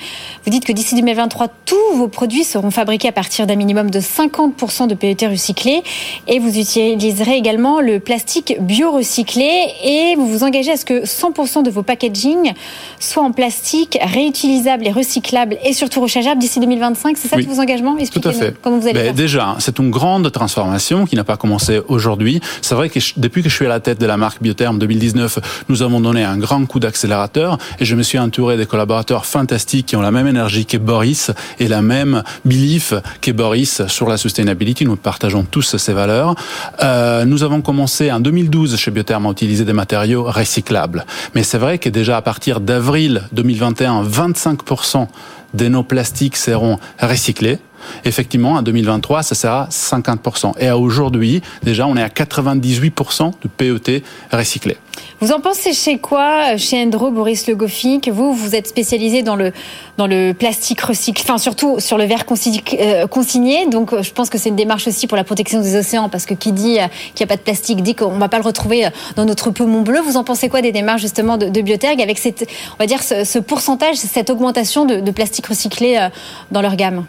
Vous 0.46 0.52
dites 0.52 0.66
que 0.66 0.72
d'ici 0.72 0.96
2023, 0.96 1.48
tous 1.66 1.96
vos 1.96 2.08
produits 2.08 2.44
seront 2.44 2.72
fabriqués 2.72 3.08
à 3.08 3.12
partir 3.12 3.48
d'un 3.48 3.56
minimum 3.56 3.90
de 3.90 4.00
50% 4.00 4.88
de 4.88 4.96
PET 4.96 5.28
recyclé 5.28 5.84
et 6.28 6.40
vous 6.40 6.58
utiliserez 6.58 7.36
également 7.36 7.82
le 7.82 8.00
plastique 8.00 8.58
bio-recyclé 8.60 9.68
et 9.84 10.16
vous 10.16 10.28
vous 10.28 10.44
engagez 10.44 10.72
à 10.72 10.78
ce 10.78 10.86
que 10.86 11.06
100% 11.06 11.64
de 11.64 11.70
vos 11.70 11.84
packaging 11.84 12.54
soient 13.00 13.24
en 13.24 13.32
plastique 13.32 13.98
réutilisable 14.02 14.88
et 14.88 14.92
recyclable 14.92 15.58
et 15.64 15.74
surtout 15.74 16.02
rechargeable 16.02 16.40
d'ici 16.40 16.60
2025. 16.60 17.18
C'est 17.18 17.28
ça 17.28 17.38
oui, 17.38 17.46
tous 17.46 17.54
vos 17.54 17.62
engagements? 17.62 17.96
Tout 18.12 18.22
à 18.28 18.32
fait. 18.32 18.56
Comment 18.62 18.78
vous 18.78 18.88
allez 18.88 19.04
ben, 19.04 19.16
Déjà, 19.16 19.56
c'est 19.60 19.80
une 19.80 19.92
grande 19.92 20.32
transformation 20.32 21.06
qui 21.06 21.16
n'a 21.16 21.24
pas 21.24 21.38
commencé 21.38 21.80
aujourd'hui. 21.88 22.42
C'est 22.62 22.76
vrai 22.76 22.90
que 22.90 23.00
depuis 23.32 23.44
que 23.44 23.50
je 23.50 23.56
suis 23.56 23.66
à 23.66 23.70
la 23.70 23.80
tête 23.80 23.98
de 23.98 24.06
la 24.06 24.18
marque 24.18 24.44
Biotherm 24.44 24.78
2019, 24.78 25.64
nous 25.70 25.84
avons 25.84 26.02
donné 26.02 26.26
un 26.26 26.38
grand 26.38 26.66
coup 26.66 26.82
d'accélérateur 26.82 27.58
et 27.80 27.86
je 27.86 27.96
me 27.96 28.04
suis 28.04 28.20
entouré 28.20 28.58
des 28.58 28.66
collaborateurs 28.66 29.26
fantastiques 29.26 29.86
qui 29.86 29.96
ont 29.96 30.02
la 30.02 30.12
même 30.12 30.28
énergie 30.28 30.66
que 30.66 30.76
Boris 30.76 31.32
et 31.58 31.70
la 31.70 31.82
même 31.82 32.24
belief 32.44 32.94
que 33.22 33.32
Boris 33.32 33.88
sur 33.88 34.10
la 34.10 34.18
sustainability. 34.18 34.84
Nous 34.84 34.98
partageons 34.98 35.46
tous 35.50 35.78
ces 35.78 35.94
valeurs. 35.94 36.36
Euh, 36.84 37.24
nous 37.24 37.44
avons 37.44 37.62
commencé 37.62 38.12
en 38.12 38.20
2012 38.20 38.76
chez 38.76 38.92
Biotherm 38.92 39.26
à 39.26 39.30
utiliser 39.30 39.64
des 39.64 39.72
matériaux 39.72 40.26
recyclables. 40.26 41.06
Mais 41.34 41.44
c'est 41.44 41.58
vrai 41.58 41.78
que 41.78 41.88
déjà 41.88 42.18
à 42.18 42.22
partir 42.22 42.60
d'avril 42.60 43.22
2021, 43.32 44.04
25% 44.04 45.08
de 45.54 45.68
nos 45.70 45.84
plastiques 45.84 46.36
seront 46.36 46.80
recyclés. 47.00 47.60
Effectivement, 48.06 48.54
en 48.54 48.62
2023, 48.62 49.24
ça 49.24 49.36
sera 49.36 49.68
50%. 49.70 50.54
Et 50.60 50.68
à 50.68 50.78
aujourd'hui, 50.78 51.42
déjà, 51.64 51.88
on 51.88 51.96
est 51.96 52.04
à 52.04 52.10
98% 52.10 53.32
de 53.42 53.48
PET 53.48 54.04
recyclé. 54.32 54.78
Vous 55.20 55.32
en 55.32 55.40
pensez 55.40 55.74
chez 55.74 56.00
quoi, 56.00 56.58
chez 56.58 56.82
Endro, 56.84 57.12
Boris 57.12 57.48
Le 57.48 57.56
Goffin, 57.56 58.00
que 58.00 58.12
vous, 58.12 58.34
vous 58.34 58.56
êtes 58.56 58.68
spécialisé 58.68 59.24
dans 59.24 59.36
le, 59.36 59.52
dans 59.98 60.08
le 60.08 60.34
plastique 60.34 60.82
recyclé, 60.82 61.24
enfin 61.24 61.38
surtout 61.38 61.80
sur 61.80 61.98
le 61.98 62.06
verre 62.06 62.26
euh, 62.74 63.08
consigné. 63.08 63.68
Donc 63.68 64.00
je 64.02 64.12
pense 64.12 64.30
que 64.30 64.38
c'est 64.38 64.50
une 64.50 64.56
démarche 64.56 64.88
aussi 64.88 65.08
pour 65.08 65.18
la 65.18 65.24
protection 65.24 65.62
des 65.62 65.76
océans, 65.76 66.10
parce 66.10 66.26
que 66.26 66.34
qui 66.34 66.52
dit 66.52 66.78
qu'il 67.16 67.24
n'y 67.24 67.24
a 67.24 67.28
pas 67.28 67.38
de 67.38 67.42
plastique 67.42 67.82
dit 67.84 67.96
qu'on 67.96 68.16
ne 68.16 68.20
va 68.20 68.30
pas 68.30 68.38
le 68.38 68.44
retrouver 68.44 68.88
dans 69.16 69.26
notre 69.26 69.52
poumon 69.52 69.82
bleu. 69.82 70.00
Vous 70.02 70.18
en 70.18 70.24
pensez 70.24 70.50
quoi 70.50 70.62
des 70.62 70.72
démarches 70.72 71.02
justement 71.02 71.38
de, 71.38 71.48
de 71.50 71.62
Bioterg 71.62 72.02
avec 72.02 72.18
cette, 72.18 72.48
on 72.74 72.78
va 72.78 72.88
dire, 72.88 73.04
ce, 73.04 73.24
ce 73.24 73.40
pourcentage, 73.40 73.98
cette 73.98 74.30
augmentation 74.30 74.86
de, 74.86 75.12
plastique 75.12 75.48
recyclé 75.48 75.98
euh, 75.98 76.10
dans 76.52 76.62
leur 76.62 76.76
gamme? 76.76 77.06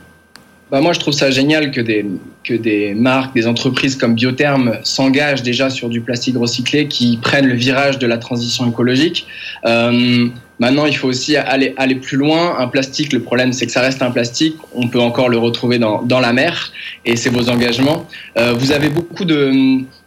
Bah 0.71 0.81
moi, 0.81 0.95
je 0.95 1.01
trouve 1.01 1.13
ça 1.13 1.31
génial 1.31 1.71
que 1.71 1.83
des, 1.83 2.07
que 2.45 2.55
des 2.55 2.95
marques, 2.95 3.35
des 3.35 3.47
entreprises 3.47 3.95
comme 3.95 4.15
Biotherm 4.15 4.79
s'engagent 4.85 5.43
déjà 5.43 5.69
sur 5.69 5.91
du 5.91 6.01
plastique 6.01 6.37
recyclé, 6.39 6.89
qui 6.89 7.19
prennent 7.21 7.47
le 7.47 7.55
virage 7.55 7.99
de 7.99 8.07
la 8.07 8.17
transition 8.17 8.67
écologique. 8.67 9.27
Euh, 9.67 10.29
maintenant, 10.59 10.87
il 10.87 10.97
faut 10.97 11.09
aussi 11.09 11.37
aller, 11.37 11.75
aller 11.77 11.97
plus 11.97 12.17
loin. 12.17 12.59
Un 12.59 12.69
plastique, 12.69 13.13
le 13.13 13.21
problème, 13.21 13.53
c'est 13.53 13.67
que 13.67 13.73
ça 13.73 13.83
reste 13.83 14.01
un 14.01 14.11
plastique. 14.11 14.57
On 14.75 14.89
peut 14.89 15.01
encore 15.01 15.29
le 15.29 15.37
retrouver 15.37 15.79
dans, 15.79 16.01
dans 16.01 16.21
la 16.21 16.33
mer, 16.33 16.73
et 17.05 17.17
c'est 17.17 17.29
vos 17.29 17.51
engagements. 17.51 18.07
Euh, 18.39 18.55
vous 18.55 18.73
avez 18.73 18.89
beaucoup 18.89 19.27
de, 19.27 19.53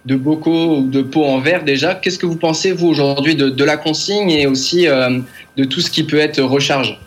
de 0.08 0.16
bocaux 0.16 0.78
ou 0.78 0.88
de 0.90 1.04
pots 1.04 1.26
en 1.26 1.40
verre 1.42 1.64
déjà. 1.64 1.94
Qu'est-ce 1.94 2.18
que 2.18 2.26
vous 2.26 2.38
pensez, 2.38 2.72
vous, 2.72 2.88
aujourd'hui, 2.88 3.36
de, 3.36 3.50
de 3.50 3.64
la 3.64 3.78
consigne 3.78 4.32
et 4.32 4.48
aussi 4.48 4.88
euh, 4.88 5.20
de 5.58 5.64
tout 5.64 5.82
ce 5.82 5.92
qui 5.92 6.02
peut 6.02 6.18
être 6.18 6.42
recharge? 6.42 7.00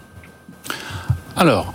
Alors, 1.37 1.73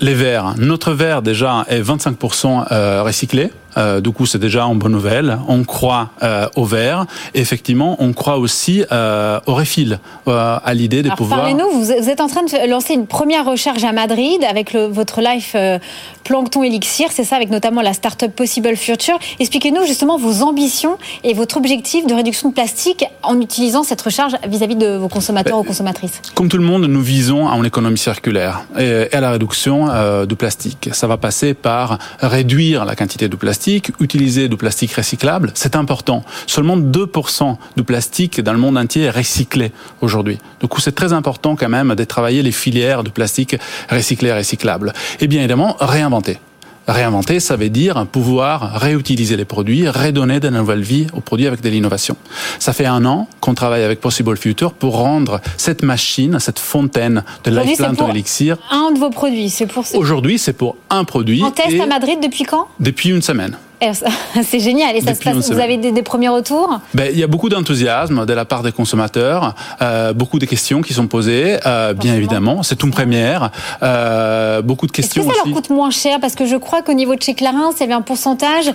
les 0.00 0.14
verres. 0.14 0.54
Notre 0.58 0.92
verre 0.92 1.22
déjà 1.22 1.64
est 1.68 1.80
25% 1.80 2.72
euh, 2.72 3.02
recyclé. 3.02 3.50
Euh, 3.76 4.00
du 4.00 4.10
coup, 4.10 4.26
c'est 4.26 4.38
déjà 4.38 4.64
une 4.64 4.78
bonne 4.78 4.92
nouvelle. 4.92 5.38
On 5.48 5.64
croit 5.64 6.10
euh, 6.22 6.48
au 6.56 6.64
verre. 6.64 7.06
effectivement, 7.34 7.96
on 7.98 8.12
croit 8.12 8.38
aussi 8.38 8.84
euh, 8.92 9.40
au 9.46 9.54
refill, 9.54 9.98
à 10.26 10.74
l'idée 10.74 11.02
de 11.02 11.08
Alors, 11.08 11.16
pouvoir. 11.16 11.40
Parlez-nous. 11.40 11.70
Vous 11.70 11.90
êtes 11.90 12.20
en 12.20 12.28
train 12.28 12.42
de 12.42 12.68
lancer 12.68 12.94
une 12.94 13.06
première 13.06 13.44
recherche 13.44 13.84
à 13.84 13.92
Madrid 13.92 14.44
avec 14.48 14.72
le, 14.72 14.86
votre 14.86 15.20
Life 15.20 15.56
Plankton 16.24 16.62
Elixir. 16.62 17.08
C'est 17.10 17.24
ça, 17.24 17.36
avec 17.36 17.50
notamment 17.50 17.82
la 17.82 17.92
start-up 17.92 18.34
Possible 18.34 18.76
Future. 18.76 19.18
Expliquez-nous 19.38 19.84
justement 19.86 20.18
vos 20.18 20.42
ambitions 20.42 20.98
et 21.24 21.34
votre 21.34 21.56
objectif 21.56 22.06
de 22.06 22.14
réduction 22.14 22.50
de 22.50 22.54
plastique 22.54 23.04
en 23.22 23.40
utilisant 23.40 23.82
cette 23.82 24.00
recharge 24.00 24.34
vis-à-vis 24.46 24.74
-vis 24.74 24.78
de 24.78 24.96
vos 24.96 25.08
consommateurs 25.08 25.58
ou 25.58 25.64
consommatrices. 25.64 26.20
Comme 26.34 26.48
tout 26.48 26.58
le 26.58 26.64
monde, 26.64 26.84
nous 26.86 27.02
visons 27.02 27.48
à 27.48 27.56
une 27.56 27.66
économie 27.66 27.98
circulaire 27.98 28.64
et 28.78 29.08
à 29.12 29.20
la 29.20 29.30
réduction 29.32 29.86
du 30.26 30.36
plastique. 30.36 30.90
Ça 30.92 31.06
va 31.06 31.16
passer 31.16 31.54
par 31.54 31.98
réduire 32.20 32.84
la 32.84 32.94
quantité 32.94 33.28
de 33.28 33.36
plastique 33.36 33.59
plastique, 33.60 33.92
utiliser 34.00 34.48
du 34.48 34.56
plastique 34.56 34.94
recyclable, 34.94 35.52
c'est 35.54 35.76
important. 35.76 36.24
Seulement 36.46 36.78
2% 36.78 37.56
du 37.76 37.82
plastique 37.82 38.40
dans 38.40 38.54
le 38.54 38.58
monde 38.58 38.78
entier 38.78 39.02
est 39.02 39.10
recyclé 39.10 39.70
aujourd'hui. 40.00 40.38
Du 40.60 40.66
coup, 40.66 40.80
c'est 40.80 40.94
très 40.94 41.12
important 41.12 41.56
quand 41.56 41.68
même 41.68 41.94
de 41.94 42.04
travailler 42.04 42.42
les 42.42 42.52
filières 42.52 43.04
de 43.04 43.10
plastique 43.10 43.56
recyclé 43.90 44.30
et 44.30 44.32
recyclable. 44.32 44.94
Et 45.20 45.26
bien 45.26 45.40
évidemment, 45.40 45.76
réinventer 45.78 46.38
Réinventer, 46.88 47.40
ça 47.40 47.56
veut 47.56 47.68
dire 47.68 48.06
pouvoir 48.06 48.80
réutiliser 48.80 49.36
les 49.36 49.44
produits, 49.44 49.88
redonner 49.88 50.40
de 50.40 50.48
nouvelles 50.48 50.82
vies 50.82 51.06
aux 51.12 51.20
produits 51.20 51.46
avec 51.46 51.60
de 51.60 51.68
l'innovation. 51.68 52.16
Ça 52.58 52.72
fait 52.72 52.86
un 52.86 53.04
an 53.04 53.28
qu'on 53.40 53.54
travaille 53.54 53.84
avec 53.84 54.00
Possible 54.00 54.36
Future 54.36 54.72
pour 54.72 54.96
rendre 54.96 55.40
cette 55.56 55.82
machine, 55.82 56.38
cette 56.40 56.58
fontaine 56.58 57.22
de 57.44 57.50
Life 57.50 57.78
Plant 57.78 58.08
Elixir. 58.08 58.56
Un 58.70 58.92
de 58.92 58.98
vos 58.98 59.10
produits, 59.10 59.50
c'est 59.50 59.66
pour. 59.66 59.84
Aujourd'hui, 59.94 60.38
c'est 60.38 60.52
pour 60.52 60.76
un 60.88 61.04
produit. 61.04 61.42
En 61.42 61.50
test 61.50 61.80
à 61.80 61.86
Madrid 61.86 62.18
depuis 62.22 62.44
quand? 62.44 62.66
Depuis 62.80 63.10
une 63.10 63.22
semaine. 63.22 63.56
Eh, 63.80 63.92
c'est 64.42 64.60
génial. 64.60 64.96
Et 64.96 65.00
ça 65.00 65.14
se 65.14 65.20
passe, 65.20 65.50
vous 65.50 65.58
avez 65.58 65.76
des, 65.76 66.02
premiers 66.02 66.28
retours? 66.28 66.80
Ben, 66.94 67.10
Il 67.12 67.18
y 67.18 67.22
a 67.22 67.26
beaucoup 67.26 67.48
d'enthousiasme 67.48 68.26
de 68.26 68.32
la 68.32 68.44
part 68.44 68.62
des 68.62 68.72
consommateurs, 68.72 69.54
euh, 69.80 70.12
beaucoup 70.12 70.38
de 70.38 70.46
questions 70.46 70.82
qui 70.82 70.92
sont 70.92 71.06
posées, 71.06 71.58
euh, 71.66 71.94
bien 71.94 72.14
évidemment. 72.14 72.62
C'est 72.62 72.82
une 72.82 72.90
première. 72.90 73.50
Euh, 73.82 74.62
beaucoup 74.62 74.86
de 74.86 74.92
questions. 74.92 75.22
Est-ce 75.22 75.30
que 75.30 75.34
ça 75.36 75.44
leur 75.44 75.54
coûte 75.54 75.70
moins 75.70 75.90
cher? 75.90 76.20
Parce 76.20 76.34
que 76.34 76.46
je 76.46 76.56
crois 76.56 76.82
qu'au 76.82 76.92
niveau 76.92 77.14
de 77.14 77.22
chez 77.22 77.34
Clarins, 77.34 77.70
il 77.76 77.80
y 77.80 77.84
avait 77.84 77.92
un 77.92 78.02
pourcentage. 78.02 78.72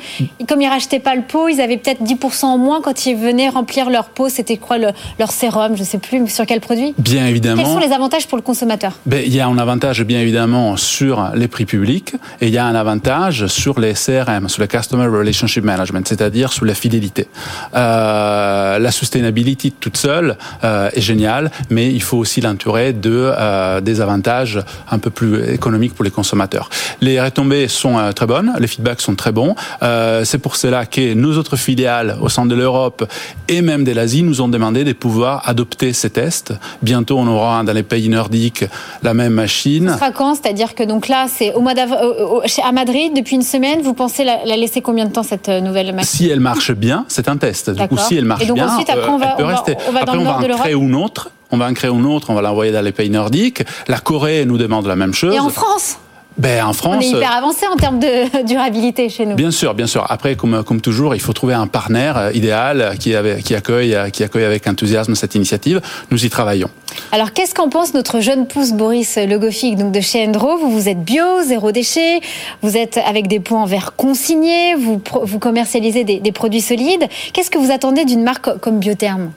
comme 0.48 0.62
ils 0.62 0.68
rachetaient 0.68 1.00
pas 1.00 1.16
le 1.16 1.22
pot, 1.22 1.50
ils 1.50 1.62
avaient 1.62 1.78
peut-être 1.78 2.02
10% 2.04 2.46
en 2.46 2.58
moins 2.58 2.82
quand 2.82 3.06
ils 3.06 3.16
venaient 3.16 3.50
remplir 3.50 3.90
leur 3.90 4.06
pot. 4.06 4.30
C'était 4.30 4.58
quoi 4.58 4.78
leur 4.78 5.32
sérum? 5.32 5.76
Je 5.78 5.84
sais 5.84 5.98
plus 5.98 6.28
sur 6.30 6.46
quel 6.46 6.62
produit? 6.62 6.94
Bien 6.98 7.26
évidemment. 7.28 7.62
Quels 7.62 7.72
sont 7.72 7.80
les 7.80 7.94
avantages 7.94 8.28
pour 8.28 8.38
le 8.38 8.44
consommateur? 8.44 8.94
Ben, 9.06 9.22
Il 9.26 9.34
y 9.34 9.40
a 9.40 9.48
un 9.48 9.58
avantage 9.58 10.04
bien 10.04 10.20
évidemment 10.20 10.78
sur 10.78 11.32
les 11.36 11.48
prix 11.48 11.66
publics 11.66 12.14
et 12.42 12.48
il 12.48 12.54
y 12.54 12.58
a 12.58 12.66
un 12.66 12.76
avantage 12.76 13.48
sur 13.48 13.80
les 13.80 13.94
CRM, 13.94 14.50
sur 14.50 14.62
les 14.62 14.68
customers 14.68 14.95
Relationship 15.04 15.64
Management, 15.64 16.08
c'est-à-dire 16.08 16.54
sous 16.54 16.66
la 16.66 16.74
fidélité. 16.74 17.28
Euh, 17.76 18.80
la 18.80 18.92
sustainability 18.92 19.72
toute 19.72 19.98
seule 19.98 20.38
euh, 20.64 20.90
est 20.94 21.02
géniale, 21.02 21.52
mais 21.70 21.92
il 21.92 22.02
faut 22.02 22.18
aussi 22.18 22.42
l'entourer 22.42 22.94
de 22.94 23.32
euh, 23.38 23.82
des 23.82 24.02
avantages 24.02 24.60
un 24.90 25.00
peu 25.00 25.10
plus 25.10 25.54
économiques 25.54 25.94
pour 25.94 26.06
les 26.06 26.12
consommateurs. 26.12 26.70
Les 27.02 27.22
retombées 27.22 27.68
sont 27.68 27.98
euh, 27.98 28.12
très 28.12 28.26
bonnes, 28.26 28.54
les 28.60 28.68
feedbacks 28.68 29.02
sont 29.02 29.16
très 29.16 29.32
bons. 29.32 29.56
Euh, 29.84 30.24
c'est 30.24 30.38
pour 30.38 30.56
cela 30.56 30.86
que 30.86 31.14
nos 31.14 31.38
autres 31.38 31.56
filiales 31.56 32.18
au 32.22 32.30
sein 32.30 32.46
de 32.46 32.56
l'Europe 32.56 33.06
et 33.48 33.62
même 33.62 33.84
de 33.84 33.92
l'Asie 33.92 34.24
nous 34.24 34.42
ont 34.42 34.48
demandé 34.48 34.84
de 34.84 34.94
pouvoir 34.94 35.42
adopter 35.46 35.94
ces 35.94 36.10
tests. 36.10 36.54
Bientôt, 36.82 37.18
on 37.18 37.28
aura 37.28 37.64
dans 37.64 37.74
les 37.74 37.84
pays 37.84 38.10
nordiques 38.10 38.66
la 39.04 39.14
même 39.14 39.34
machine. 39.34 39.90
Ce 39.90 39.96
sera 39.96 40.36
C'est-à-dire 40.36 40.76
que 40.76 40.84
donc 40.84 41.08
là, 41.08 41.28
c'est 41.30 41.54
au 41.54 41.62
mois 41.62 41.74
à 41.74 42.72
Madrid 42.72 43.14
depuis 43.16 43.36
une 43.36 43.42
semaine. 43.42 43.82
Vous 43.82 43.94
pensez 43.94 44.24
la, 44.24 44.46
la 44.46 44.58
laisser 44.58 44.82
combien 44.86 45.06
de 45.06 45.12
temps 45.12 45.24
cette 45.24 45.50
euh, 45.50 45.60
nouvelle 45.60 45.94
machine 45.94 46.18
Si 46.18 46.30
elle 46.30 46.40
marche 46.40 46.72
bien, 46.72 47.06
c'est 47.10 47.28
un 47.28 47.38
test. 47.38 47.72
Du 47.72 47.88
coup, 47.88 47.98
si 47.98 48.16
elle 48.16 48.26
marche 48.26 48.44
et 48.44 48.46
donc 48.46 48.58
bien, 48.58 48.72
ensuite, 48.72 48.90
après, 48.90 49.10
on 49.10 49.18
va, 49.18 49.32
elle 49.32 49.36
peut 49.38 49.44
rester. 49.44 49.76
On 49.90 49.92
va, 49.92 50.02
après, 50.02 50.14
dans 50.16 50.22
on 50.22 50.24
le 50.24 50.30
va 50.30 50.48
de 50.48 50.54
en 50.54 50.58
créer 50.58 50.74
une 50.74 50.96
autre. 50.96 51.32
On 51.52 51.58
va 51.58 51.68
en 51.68 51.74
créer 51.74 51.92
une 51.92 52.06
autre. 52.06 52.30
On 52.30 52.36
va 52.36 52.42
l'envoyer 52.42 52.72
dans 52.72 52.82
les 52.82 52.92
pays 52.92 53.10
nordiques. 53.10 53.64
La 53.88 54.00
Corée 54.00 54.46
nous 54.46 54.58
demande 54.58 54.86
la 54.86 54.96
même 54.96 55.14
chose. 55.14 55.34
Et 55.34 55.40
en 55.40 55.50
France 55.50 55.98
ben, 56.38 56.66
en 56.66 56.74
France, 56.74 56.98
on 56.98 57.02
est 57.02 57.18
hyper 57.18 57.32
avancé 57.32 57.66
en 57.72 57.78
termes 57.78 58.00
de 58.00 58.44
durabilité 58.46 59.08
chez 59.10 59.26
nous. 59.26 59.36
Bien 59.36 59.52
sûr, 59.52 59.74
bien 59.74 59.88
sûr. 59.88 60.06
Après, 60.10 60.36
comme, 60.36 60.64
comme 60.64 60.82
toujours, 60.82 61.16
il 61.16 61.22
faut 61.22 61.34
trouver 61.34 61.54
un 61.54 61.68
partenaire 61.68 62.18
euh, 62.18 62.32
idéal 62.34 62.96
qui, 63.00 63.16
avait, 63.16 63.42
qui, 63.42 63.56
accueille, 63.56 63.98
qui 64.12 64.24
accueille 64.24 64.44
avec 64.44 64.68
enthousiasme 64.68 65.16
cette 65.16 65.36
initiative. 65.36 65.82
Nous 66.12 66.26
y 66.26 66.30
travaillons. 66.30 66.70
Alors, 67.12 67.32
qu'est-ce 67.32 67.54
qu'en 67.54 67.70
pense 67.70 67.94
notre 67.94 68.20
jeune 68.20 68.48
pousse 68.48 68.74
Boris 68.74 69.18
Logofic 69.18 69.78
donc 69.78 69.94
de 69.94 70.02
chez 70.02 70.28
Endro 70.28 70.58
Vous, 70.58 70.70
vous 70.70 70.90
êtes 70.90 71.04
bio, 71.04 71.24
zéro 71.46 71.72
déchet, 71.72 72.20
vous 72.62 72.76
êtes 72.76 72.98
avec 72.98 73.28
des 73.28 73.40
pots 73.40 73.56
en 73.56 73.66
verre 73.66 73.94
consignés, 73.96 74.76
vous, 74.76 75.02
vous 75.24 75.40
commercialisez 75.40 76.04
des, 76.04 76.20
des 76.20 76.32
produits 76.32 76.62
solides. 76.62 77.08
Qu'est-ce 77.34 77.50
que 77.50 77.58
vous 77.58 77.72
attendez 77.72 78.04
d'une 78.04 78.24
marque 78.24 78.60
comme 78.60 78.80
Biotherme 78.80 79.32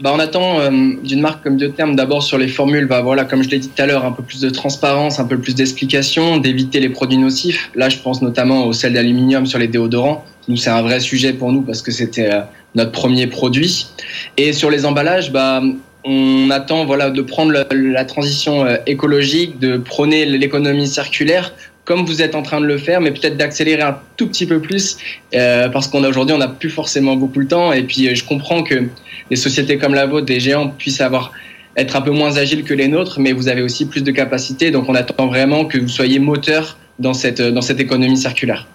bah, 0.00 0.12
on 0.14 0.18
attend 0.18 0.60
euh, 0.60 0.70
d'une 1.02 1.20
marque 1.20 1.42
comme 1.42 1.56
Biotherm 1.56 1.96
d'abord 1.96 2.22
sur 2.22 2.38
les 2.38 2.48
formules, 2.48 2.86
bah, 2.86 3.02
voilà, 3.02 3.24
comme 3.24 3.42
je 3.42 3.48
l'ai 3.48 3.58
dit 3.58 3.68
tout 3.68 3.82
à 3.82 3.86
l'heure, 3.86 4.04
un 4.04 4.12
peu 4.12 4.22
plus 4.22 4.40
de 4.40 4.50
transparence, 4.50 5.18
un 5.18 5.24
peu 5.24 5.38
plus 5.38 5.54
d'explication, 5.54 6.38
d'éviter 6.38 6.78
les 6.78 6.88
produits 6.88 7.18
nocifs. 7.18 7.70
Là, 7.74 7.88
je 7.88 7.98
pense 7.98 8.22
notamment 8.22 8.66
au 8.66 8.72
sel 8.72 8.92
d'aluminium 8.92 9.46
sur 9.46 9.58
les 9.58 9.68
déodorants. 9.68 10.24
Nous, 10.46 10.56
c'est 10.56 10.70
un 10.70 10.82
vrai 10.82 11.00
sujet 11.00 11.32
pour 11.32 11.52
nous 11.52 11.62
parce 11.62 11.82
que 11.82 11.90
c'était 11.90 12.32
euh, 12.32 12.40
notre 12.74 12.92
premier 12.92 13.26
produit. 13.26 13.88
Et 14.36 14.52
sur 14.52 14.70
les 14.70 14.86
emballages, 14.86 15.32
bah, 15.32 15.62
on 16.04 16.50
attend 16.50 16.84
voilà 16.84 17.10
de 17.10 17.22
prendre 17.22 17.52
la, 17.52 18.04
transition 18.04 18.64
euh, 18.64 18.76
écologique, 18.86 19.58
de 19.58 19.78
prôner 19.78 20.24
l'économie 20.24 20.86
circulaire 20.86 21.52
comme 21.88 22.04
vous 22.04 22.20
êtes 22.20 22.34
en 22.34 22.42
train 22.42 22.60
de 22.60 22.66
le 22.66 22.76
faire, 22.76 23.00
mais 23.00 23.10
peut-être 23.12 23.38
d'accélérer 23.38 23.80
un 23.80 23.96
tout 24.18 24.28
petit 24.28 24.44
peu 24.44 24.60
plus, 24.60 24.98
euh, 25.34 25.70
parce 25.70 25.88
qu'on 25.88 26.04
a 26.04 26.08
aujourd'hui, 26.10 26.34
on 26.34 26.38
n'a 26.38 26.46
plus 26.46 26.68
forcément 26.68 27.16
beaucoup 27.16 27.42
de 27.42 27.48
temps. 27.48 27.72
Et 27.72 27.82
puis, 27.82 28.14
je 28.14 28.24
comprends 28.26 28.62
que 28.62 28.88
des 29.30 29.36
sociétés 29.36 29.78
comme 29.78 29.94
la 29.94 30.04
vôtre, 30.04 30.26
des 30.26 30.38
géants, 30.38 30.68
puissent 30.68 31.00
avoir 31.00 31.32
être 31.78 31.96
un 31.96 32.02
peu 32.02 32.10
moins 32.10 32.36
agiles 32.36 32.62
que 32.64 32.74
les 32.74 32.88
nôtres, 32.88 33.20
mais 33.20 33.32
vous 33.32 33.48
avez 33.48 33.62
aussi 33.62 33.86
plus 33.86 34.02
de 34.02 34.10
capacité. 34.10 34.70
Donc, 34.70 34.86
on 34.90 34.94
attend 34.94 35.28
vraiment 35.28 35.64
que 35.64 35.78
vous 35.78 35.88
soyez 35.88 36.18
moteur 36.18 36.76
dans 36.98 37.14
cette, 37.14 37.40
dans 37.40 37.62
cette 37.62 37.80
économie 37.80 38.18
circulaire. 38.18 38.66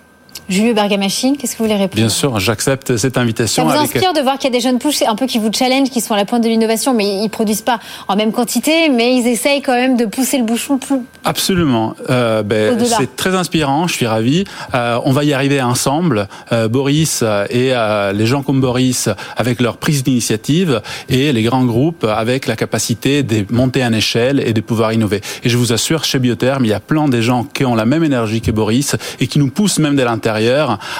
Julio 0.50 0.73
Bergamachine, 0.73 1.38
qu'est-ce 1.38 1.53
que 1.53 1.57
vous 1.59 1.65
voulez 1.65 1.75
répondre 1.75 1.95
Bien 1.95 2.09
sûr, 2.09 2.39
j'accepte 2.39 2.97
cette 2.97 3.17
invitation. 3.17 3.67
Ça 3.67 3.75
vous 3.75 3.83
inspire 3.83 4.13
de 4.13 4.21
voir 4.21 4.38
qu'il 4.38 4.51
y 4.51 4.53
a 4.53 4.57
des 4.57 4.63
jeunes 4.63 4.79
pousses 4.79 5.01
un 5.07 5.15
peu 5.15 5.25
qui 5.25 5.39
vous 5.39 5.51
challenge, 5.51 5.89
qui 5.89 6.01
sont 6.01 6.13
à 6.13 6.17
la 6.17 6.25
pointe 6.25 6.43
de 6.43 6.50
l'innovation, 6.50 6.93
mais 6.93 7.23
ils 7.23 7.29
produisent 7.29 7.62
pas 7.62 7.79
en 8.07 8.15
même 8.15 8.31
quantité, 8.31 8.89
mais 8.89 9.15
ils 9.15 9.27
essayent 9.27 9.62
quand 9.62 9.73
même 9.73 9.95
de 9.95 10.05
pousser 10.05 10.38
le 10.38 10.43
bouchon 10.43 10.77
plus. 10.77 11.01
Absolument. 11.23 11.95
Euh, 12.09 12.43
ben, 12.43 12.77
c'est 12.85 13.15
très 13.15 13.35
inspirant. 13.35 13.88
Je 13.88 13.93
suis 13.93 14.07
ravi. 14.07 14.43
Euh, 14.73 15.00
on 15.05 15.12
va 15.12 15.23
y 15.23 15.33
arriver 15.33 15.62
ensemble. 15.62 16.27
Euh, 16.51 16.67
Boris 16.67 17.21
et 17.21 17.71
euh, 17.73 18.12
les 18.12 18.25
gens 18.25 18.43
comme 18.43 18.59
Boris 18.59 19.09
avec 19.38 19.62
leur 19.62 19.77
prise 19.77 20.03
d'initiative 20.03 20.81
et 21.07 21.31
les 21.31 21.43
grands 21.43 21.65
groupes 21.65 22.03
avec 22.03 22.47
la 22.47 22.55
capacité 22.55 23.23
de 23.23 23.45
monter 23.53 23.85
en 23.85 23.93
échelle 23.93 24.41
et 24.45 24.53
de 24.53 24.62
pouvoir 24.62 24.91
innover. 24.91 25.21
Et 25.43 25.50
je 25.50 25.57
vous 25.57 25.71
assure, 25.71 26.03
chez 26.03 26.19
Biotherm, 26.19 26.65
il 26.65 26.69
y 26.69 26.73
a 26.73 26.81
plein 26.81 27.07
de 27.07 27.21
gens 27.21 27.45
qui 27.45 27.63
ont 27.63 27.75
la 27.75 27.85
même 27.85 28.03
énergie 28.03 28.41
que 28.41 28.51
Boris 28.51 28.95
et 29.19 29.27
qui 29.27 29.39
nous 29.39 29.50
poussent 29.50 29.79
même 29.79 29.95
de 29.95 30.03
l'intérieur 30.03 30.32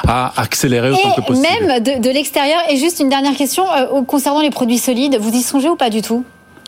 à 0.08 0.34
accélérer 0.42 0.92
autant 0.92 1.12
que 1.12 1.22
possible. 1.22 1.48
Même 1.66 1.84
de, 1.84 2.02
de 2.02 2.10
l'extérieur. 2.10 2.60
Et 2.70 2.78
juste 2.78 3.00
une 3.00 3.10
dernière 3.10 3.36
question 3.36 3.66
euh, 3.72 4.02
concernant 4.04 4.42
les 4.42 4.50
produits 4.50 4.78
solides. 4.78 5.18
Vous 5.20 5.34
y 5.34 5.42
songez 5.42 5.70
ou 5.70 5.76
pas 5.76 5.90
du 5.90 6.02
tout? 6.02 6.24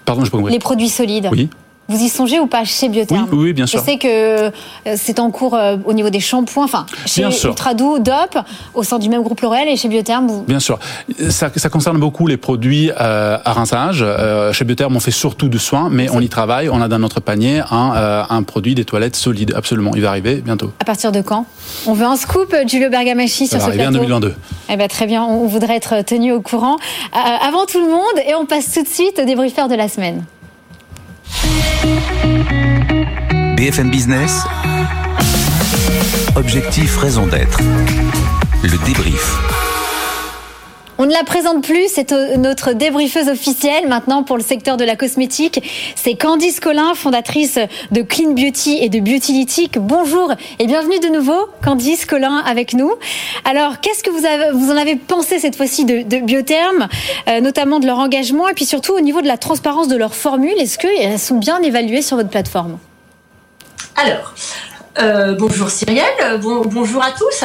Pardon, 0.06 0.24
je 0.24 0.32
peux 0.32 0.50
Les 0.50 0.60
produits 0.60 0.90
solides. 0.90 1.30
Oui. 1.32 1.50
Vous 1.88 2.02
y 2.02 2.10
songez 2.10 2.40
ou 2.40 2.48
pas 2.48 2.64
chez 2.66 2.90
Biotherm 2.90 3.28
oui, 3.32 3.38
oui, 3.38 3.54
bien 3.54 3.68
sûr. 3.68 3.80
Je 3.80 3.86
sais 3.86 3.98
que 3.98 4.08
euh, 4.08 4.52
c'est 4.96 5.20
en 5.20 5.30
cours 5.30 5.54
euh, 5.54 5.78
au 5.86 5.94
niveau 5.94 6.10
des 6.10 6.20
shampoings, 6.20 6.64
enfin 6.64 6.86
chez 7.06 7.24
Ultradou, 7.24 8.00
DOP, 8.00 8.38
au 8.74 8.84
sein 8.84 8.98
du 8.98 9.10
même 9.10 9.22
groupe 9.22 9.42
L'Oréal 9.42 9.68
et 9.68 9.78
chez 9.78 9.88
Biotherm. 9.88 10.28
Vous... 10.28 10.44
Bien 10.44 10.60
sûr, 10.60 10.80
ça, 11.30 11.52
ça, 11.56 11.70
concerne 11.70 12.00
beaucoup 12.00 12.26
les 12.28 12.38
produits 12.38 12.92
euh, 13.00 13.38
à 13.44 13.54
rinçage. 13.54 14.00
Euh, 14.02 14.52
chez 14.52 14.66
Biotherm, 14.66 14.96
on 14.96 15.00
fait 15.00 15.12
surtout 15.12 15.48
du 15.48 15.60
soin, 15.60 15.90
mais 15.92 16.10
on 16.12 16.22
y 16.22 16.30
travaille. 16.30 16.70
On 16.70 16.82
a 16.82 16.88
dans 16.88 17.00
notre 17.00 17.20
panier 17.20 17.62
un, 17.70 17.94
euh, 17.96 18.24
un 18.30 18.44
produit 18.44 18.74
des 18.74 18.86
toilettes 18.86 19.16
solides. 19.16 19.54
Absolument, 19.56 19.92
il 19.96 20.02
va 20.02 20.10
arriver 20.10 20.38
bientôt. 20.38 20.72
À 20.80 20.86
partir 20.86 21.12
de 21.12 21.22
quand? 21.22 21.46
On 21.86 21.94
veut 21.94 22.06
un 22.06 22.16
scoop, 22.16 22.56
Giulio 22.66 22.90
Bergamaschi, 22.90 23.48
sur 23.48 23.62
ce 23.62 23.70
plateau. 23.70 23.90
en 23.90 23.92
2022. 23.92 24.34
Eh 24.70 24.78
ben, 24.78 24.88
très 24.88 25.06
bien, 25.06 25.24
on 25.24 25.46
voudrait 25.46 25.76
être 25.76 26.04
tenu 26.04 26.32
au 26.32 26.42
courant 26.42 26.78
avant 27.14 27.66
tout 27.66 27.80
le 27.80 27.90
monde 27.90 28.26
et 28.28 28.34
on 28.36 28.46
passe 28.46 28.74
tout 28.74 28.84
de 28.84 28.88
suite 28.88 29.20
au 29.22 29.26
débriefeur 29.26 29.68
de 29.68 29.76
la 29.76 29.88
semaine. 29.88 30.24
BFM 33.56 33.90
Business. 33.90 34.44
Objectif, 36.36 36.98
raison 36.98 37.28
d'être. 37.28 37.60
Le 38.64 38.86
débrief. 38.86 39.65
On 40.98 41.06
ne 41.06 41.12
la 41.12 41.26
présente 41.26 41.62
plus, 41.62 41.90
c'est 41.94 42.14
notre 42.38 42.72
débriefeuse 42.72 43.28
officielle 43.28 43.90
maintenant 43.90 44.24
pour 44.24 44.38
le 44.38 44.44
secteur 44.44 44.78
de 44.78 44.86
la 44.86 44.96
cosmétique. 44.96 45.62
C'est 45.98 46.16
Candice 46.16 46.62
Collin, 46.62 46.94
fondatrice 46.96 47.60
de 47.92 48.02
Clean 48.02 48.32
Beauty 48.32 48.78
et 48.82 48.88
de 48.88 49.02
Beautylytic. 49.02 49.78
Bonjour 49.78 50.32
et 50.58 50.68
bienvenue 50.68 51.00
de 51.00 51.10
nouveau, 51.10 51.50
Candice 51.62 52.06
Collin 52.06 52.38
avec 52.46 52.74
nous. 52.74 52.94
Alors, 53.44 53.82
qu'est-ce 53.82 54.04
que 54.04 54.10
vous, 54.10 54.72
en 54.72 54.78
avez 54.78 54.96
pensé 54.96 55.38
cette 55.38 55.58
fois-ci 55.58 55.84
de, 55.84 56.20
Biotherm, 56.22 56.88
euh, 57.28 57.42
notamment 57.42 57.82
de 57.82 57.88
leur 57.88 58.00
engagement 58.00 58.48
et 58.48 58.54
puis 58.54 58.66
surtout 58.66 58.94
au 58.94 59.02
niveau 59.02 59.22
de 59.22 59.28
la 59.28 59.38
transparence 59.38 59.90
de 59.90 59.98
leurs 59.98 60.16
formules? 60.16 60.58
Est-ce 60.58 60.78
qu'elles 60.78 61.20
sont 61.20 61.36
bien 61.38 61.62
évaluées 61.62 62.04
sur 62.04 62.16
votre 62.16 62.30
plateforme? 62.30 62.78
Alors, 63.98 64.34
euh, 65.00 65.36
bonjour 65.38 65.70
Cyrielle, 65.70 66.40
bon, 66.42 66.62
bonjour 66.62 67.04
à 67.04 67.12
tous. 67.12 67.44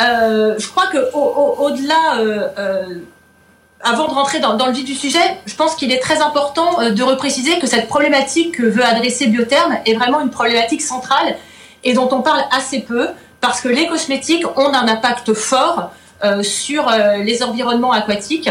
Euh, 0.00 0.54
je 0.58 0.68
crois 0.68 0.86
que 0.88 1.12
au-delà, 1.14 2.18
euh, 2.18 2.48
euh, 2.58 2.84
avant 3.80 4.08
de 4.08 4.12
rentrer 4.12 4.40
dans, 4.40 4.66
le 4.66 4.72
vif 4.72 4.84
du 4.84 4.94
sujet, 4.94 5.38
je 5.46 5.54
pense 5.54 5.74
qu'il 5.76 5.92
est 5.92 6.00
très 6.00 6.20
important 6.20 6.90
de 6.90 7.02
repréciser 7.02 7.58
que 7.58 7.66
cette 7.66 7.88
problématique 7.88 8.56
que 8.56 8.62
veut 8.62 8.84
adresser 8.84 9.26
Biotherm 9.26 9.76
est 9.84 9.94
vraiment 9.94 10.20
une 10.20 10.30
problématique 10.30 10.82
centrale 10.82 11.36
et 11.84 11.92
dont 11.92 12.08
on 12.10 12.22
parle 12.22 12.42
assez 12.50 12.80
peu 12.80 13.08
parce 13.40 13.60
que 13.60 13.68
les 13.68 13.86
cosmétiques 13.86 14.46
ont 14.56 14.72
un 14.72 14.88
impact 14.88 15.34
fort 15.34 15.90
sur 16.40 16.90
les 17.22 17.42
environnements 17.42 17.92
aquatiques, 17.92 18.48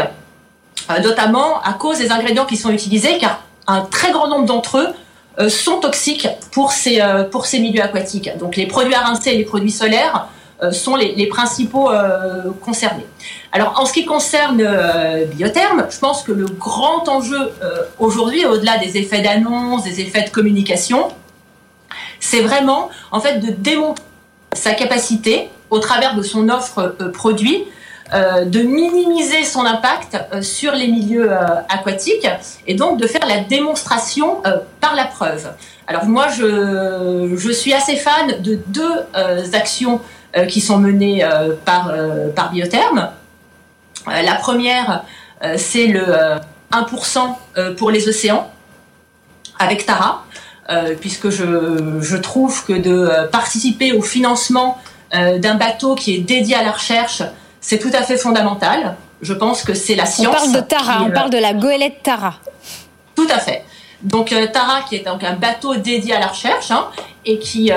notamment 1.02 1.60
à 1.62 1.72
cause 1.72 1.98
des 1.98 2.12
ingrédients 2.12 2.44
qui 2.44 2.56
sont 2.56 2.70
utilisés, 2.70 3.18
car 3.18 3.42
un 3.66 3.80
très 3.80 4.12
grand 4.12 4.28
nombre 4.28 4.44
d'entre 4.44 4.78
eux 4.78 5.48
sont 5.48 5.80
toxiques 5.80 6.28
pour 6.52 6.70
ces, 6.70 7.02
pour 7.32 7.46
ces 7.46 7.58
milieux 7.58 7.82
aquatiques. 7.82 8.30
Donc 8.38 8.54
les 8.54 8.68
produits 8.68 8.94
à 8.94 9.00
rincer 9.00 9.30
et 9.30 9.36
les 9.36 9.44
produits 9.44 9.72
solaires 9.72 10.28
sont 10.72 10.96
les, 10.96 11.26
principaux 11.26 11.90
euh, 11.90 12.52
concernés. 12.64 13.06
Alors 13.52 13.78
en 13.80 13.86
ce 13.86 13.92
qui 13.92 14.04
concerne 14.04 14.60
euh, 14.60 15.24
Biotherm, 15.26 15.86
je 15.90 15.98
pense 15.98 16.22
que 16.22 16.32
le 16.32 16.46
grand 16.46 17.08
enjeu 17.08 17.52
aujourd'hui, 17.98 18.44
au-delà 18.46 18.78
des 18.78 18.96
effets 18.96 19.20
d'annonce, 19.20 19.84
des 19.84 20.00
effets 20.00 20.22
de 20.22 20.30
communication, 20.30 21.08
c'est 22.20 22.40
vraiment 22.40 22.88
en 23.10 23.20
fait 23.20 23.40
de 23.40 23.50
démontrer 23.50 24.04
sa 24.52 24.72
capacité, 24.72 25.48
au 25.70 25.78
travers 25.80 26.14
de 26.14 26.22
son 26.22 26.48
offre 26.48 26.94
produit, 27.12 27.64
de 28.12 28.62
minimiser 28.62 29.42
son 29.42 29.64
impact 29.64 30.16
sur 30.42 30.72
les 30.72 30.86
milieux 30.86 31.30
aquatiques 31.68 32.28
et 32.66 32.74
donc 32.74 33.00
de 33.00 33.06
faire 33.08 33.26
la 33.26 33.40
démonstration 33.40 34.42
par 34.80 34.94
la 34.94 35.06
preuve. 35.06 35.50
Alors 35.88 36.04
moi, 36.04 36.28
je 36.28 37.50
suis 37.52 37.74
assez 37.74 37.96
fan 37.96 38.40
de 38.40 38.60
deux 38.68 39.04
actions 39.52 40.00
qui 40.48 40.60
sont 40.60 40.78
menées 40.78 41.26
par, 41.64 41.92
par 42.34 42.50
Biotherme. 42.50 43.10
la 44.06 44.34
première, 44.34 45.04
c'est 45.56 45.86
le 45.86 46.04
1% 46.72 47.74
pour 47.76 47.90
les 47.90 48.08
océans 48.08 48.50
avec 49.58 49.86
Tara. 49.86 50.24
Euh, 50.70 50.94
puisque 50.98 51.28
je, 51.28 51.98
je, 52.00 52.16
trouve 52.16 52.64
que 52.64 52.72
de 52.72 52.90
euh, 52.90 53.26
participer 53.26 53.92
au 53.92 54.00
financement 54.00 54.78
euh, 55.14 55.38
d'un 55.38 55.56
bateau 55.56 55.94
qui 55.94 56.14
est 56.14 56.20
dédié 56.20 56.54
à 56.54 56.62
la 56.62 56.70
recherche, 56.70 57.22
c'est 57.60 57.78
tout 57.78 57.90
à 57.92 58.02
fait 58.02 58.16
fondamental. 58.16 58.96
Je 59.20 59.34
pense 59.34 59.62
que 59.62 59.74
c'est 59.74 59.94
la 59.94 60.06
science. 60.06 60.34
On 60.34 60.38
parle 60.38 60.52
de 60.52 60.60
Tara, 60.60 61.02
on 61.02 61.10
parle 61.10 61.28
de 61.28 61.36
la 61.36 61.52
goélette 61.52 62.02
Tara. 62.02 62.36
Tout 63.14 63.28
à 63.30 63.38
fait. 63.40 63.63
Donc 64.04 64.34
Tara, 64.52 64.82
qui 64.88 64.96
est 64.96 65.04
donc 65.04 65.24
un 65.24 65.34
bateau 65.34 65.76
dédié 65.76 66.14
à 66.14 66.20
la 66.20 66.26
recherche 66.28 66.70
hein, 66.70 66.86
et 67.24 67.38
qui 67.38 67.70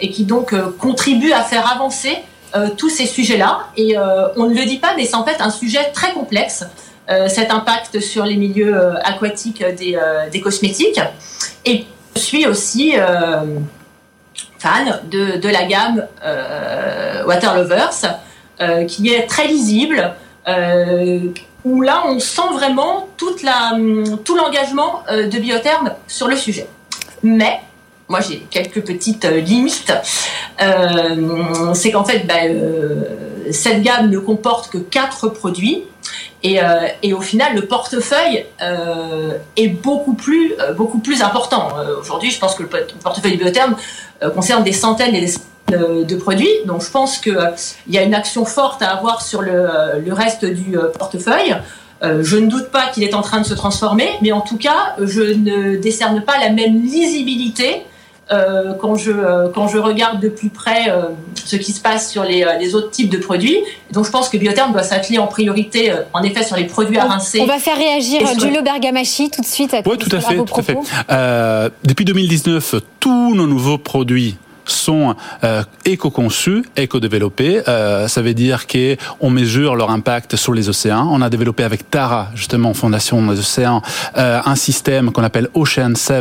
et 0.00 0.10
qui 0.10 0.24
donc 0.24 0.54
contribue 0.78 1.32
à 1.32 1.42
faire 1.42 1.70
avancer 1.70 2.18
tous 2.76 2.88
ces 2.88 3.06
sujets-là. 3.06 3.66
Et 3.76 3.96
on 4.36 4.46
ne 4.46 4.54
le 4.54 4.64
dit 4.64 4.78
pas, 4.78 4.94
mais 4.96 5.04
c'est 5.04 5.16
en 5.16 5.24
fait 5.24 5.40
un 5.40 5.50
sujet 5.50 5.90
très 5.92 6.12
complexe. 6.12 6.64
cet 7.26 7.50
impact 7.50 7.98
sur 7.98 8.24
les 8.24 8.36
milieux 8.36 8.76
aquatiques 9.04 9.64
des, 9.76 10.40
cosmétiques. 10.40 11.00
Et 11.64 11.86
je 12.14 12.20
suis 12.20 12.46
aussi 12.46 12.94
euh, 12.96 13.58
fan 14.58 15.00
de, 15.10 15.48
la 15.48 15.64
gamme 15.64 16.06
euh, 16.24 17.24
Water 17.26 17.54
Lovers, 17.56 18.20
euh, 18.60 18.84
qui 18.84 19.12
est 19.12 19.26
très 19.26 19.46
lisible, 19.46 20.14
où 21.64 21.80
là 21.80 22.02
on 22.06 22.18
sent 22.18 22.52
vraiment 22.52 23.08
la, 23.42 23.78
tout 24.24 24.36
l'engagement 24.36 25.02
de 25.10 25.38
Biotherme 25.38 25.92
sur 26.08 26.28
le 26.28 26.36
sujet. 26.36 26.66
Mais 27.22 27.60
moi 28.08 28.20
j'ai 28.20 28.46
quelques 28.50 28.84
petites 28.84 29.24
limites. 29.24 29.92
c'est 30.58 31.90
qu'en 31.92 32.04
fait, 32.04 32.26
bah, 32.26 32.34
cette 33.50 33.82
gamme 33.82 34.10
ne 34.10 34.18
comporte 34.18 34.70
que 34.70 34.78
quatre 34.78 35.28
produits. 35.28 35.84
Et, 36.42 36.60
euh, 36.60 36.88
au 37.12 37.20
final, 37.20 37.54
le 37.54 37.66
portefeuille 37.66 38.46
euh, 38.60 39.38
est 39.56 39.68
beaucoup 39.68 40.14
plus, 40.14 40.54
euh, 40.58 41.24
important. 41.24 41.68
Aujourd'hui, 42.00 42.30
je 42.30 42.38
pense 42.38 42.54
que 42.54 42.64
le 42.64 42.68
portefeuille 43.02 43.36
Biotherm 43.36 43.76
concerne 44.34 44.64
des 44.64 44.72
centaines 44.72 45.14
et 45.14 45.20
des 45.20 45.34
de 45.72 46.16
produits. 46.16 46.50
Donc, 46.66 46.82
je 46.82 46.90
pense 46.90 47.18
qu'il 47.18 47.36
y 47.88 47.98
a 47.98 48.02
une 48.02 48.14
action 48.14 48.44
forte 48.44 48.82
à 48.82 48.90
avoir 48.90 49.22
sur 49.22 49.42
le, 49.42 49.66
le 50.04 50.12
reste 50.12 50.44
du 50.44 50.76
portefeuille. 50.98 51.56
je 52.02 52.36
ne 52.36 52.46
doute 52.46 52.70
pas 52.70 52.88
qu'il 52.88 53.02
est 53.04 53.14
en 53.14 53.22
train 53.22 53.40
de 53.40 53.46
se 53.46 53.54
transformer, 53.54 54.08
mais 54.22 54.32
en 54.32 54.40
tout 54.40 54.58
cas, 54.58 54.96
je 55.00 55.22
ne 55.22 55.76
décerne 55.76 56.22
pas 56.22 56.38
la 56.38 56.50
même 56.50 56.82
lisibilité 56.82 57.84
euh, 58.32 58.72
quand, 58.80 58.94
je, 58.94 59.10
euh, 59.10 59.48
quand 59.52 59.68
je 59.68 59.78
regarde 59.78 60.20
de 60.20 60.28
plus 60.28 60.48
près 60.48 60.88
euh, 60.88 61.08
ce 61.44 61.56
qui 61.56 61.72
se 61.72 61.80
passe 61.80 62.10
sur 62.10 62.22
les, 62.22 62.46
les, 62.60 62.74
autres 62.74 62.90
types 62.90 63.10
de 63.10 63.18
produits. 63.18 63.58
Donc 63.90 64.06
je 64.06 64.10
pense 64.10 64.28
que 64.28 64.36
Biotherm 64.38 64.72
doit 64.72 64.84
s'atteler 64.84 65.18
en 65.18 65.26
priorité, 65.26 65.92
en 66.12 66.22
effet, 66.22 66.42
sur 66.42 66.56
les 66.56 66.64
produits 66.64 66.98
à 66.98 67.04
rincer. 67.04 67.40
On 67.40 67.46
va 67.46 67.58
faire 67.58 67.76
réagir 67.76 68.20
Giulio 68.38 68.62
Bergamachi 68.62 69.28
tout 69.28 69.42
de 69.42 69.46
suite. 69.46 69.74
Oui, 69.84 69.98
tout 69.98 70.14
à 70.16 70.20
fait. 70.20 70.36
Tout 70.36 70.60
à 70.60 70.62
fait. 70.62 71.72
depuis 71.84 72.04
2019, 72.04 72.76
tous 73.00 73.34
nos 73.34 73.46
nouveaux 73.46 73.78
produits 73.78 74.36
sont 74.64 75.14
euh, 75.44 75.62
éco-conçus, 75.84 76.64
éco-développés. 76.76 77.62
Euh, 77.68 78.08
ça 78.08 78.22
veut 78.22 78.34
dire 78.34 78.66
qu'on 78.66 79.30
mesure 79.30 79.76
leur 79.76 79.90
impact 79.90 80.36
sur 80.36 80.54
les 80.54 80.68
océans. 80.68 81.08
On 81.10 81.22
a 81.22 81.30
développé 81.30 81.64
avec 81.64 81.90
Tara, 81.90 82.28
justement, 82.34 82.74
Fondation 82.74 83.20
des 83.26 83.38
océans, 83.38 83.82
euh, 84.16 84.40
un 84.44 84.56
système 84.56 85.12
qu'on 85.12 85.24
appelle 85.24 85.48
Ocean 85.54 85.94
7 85.94 86.12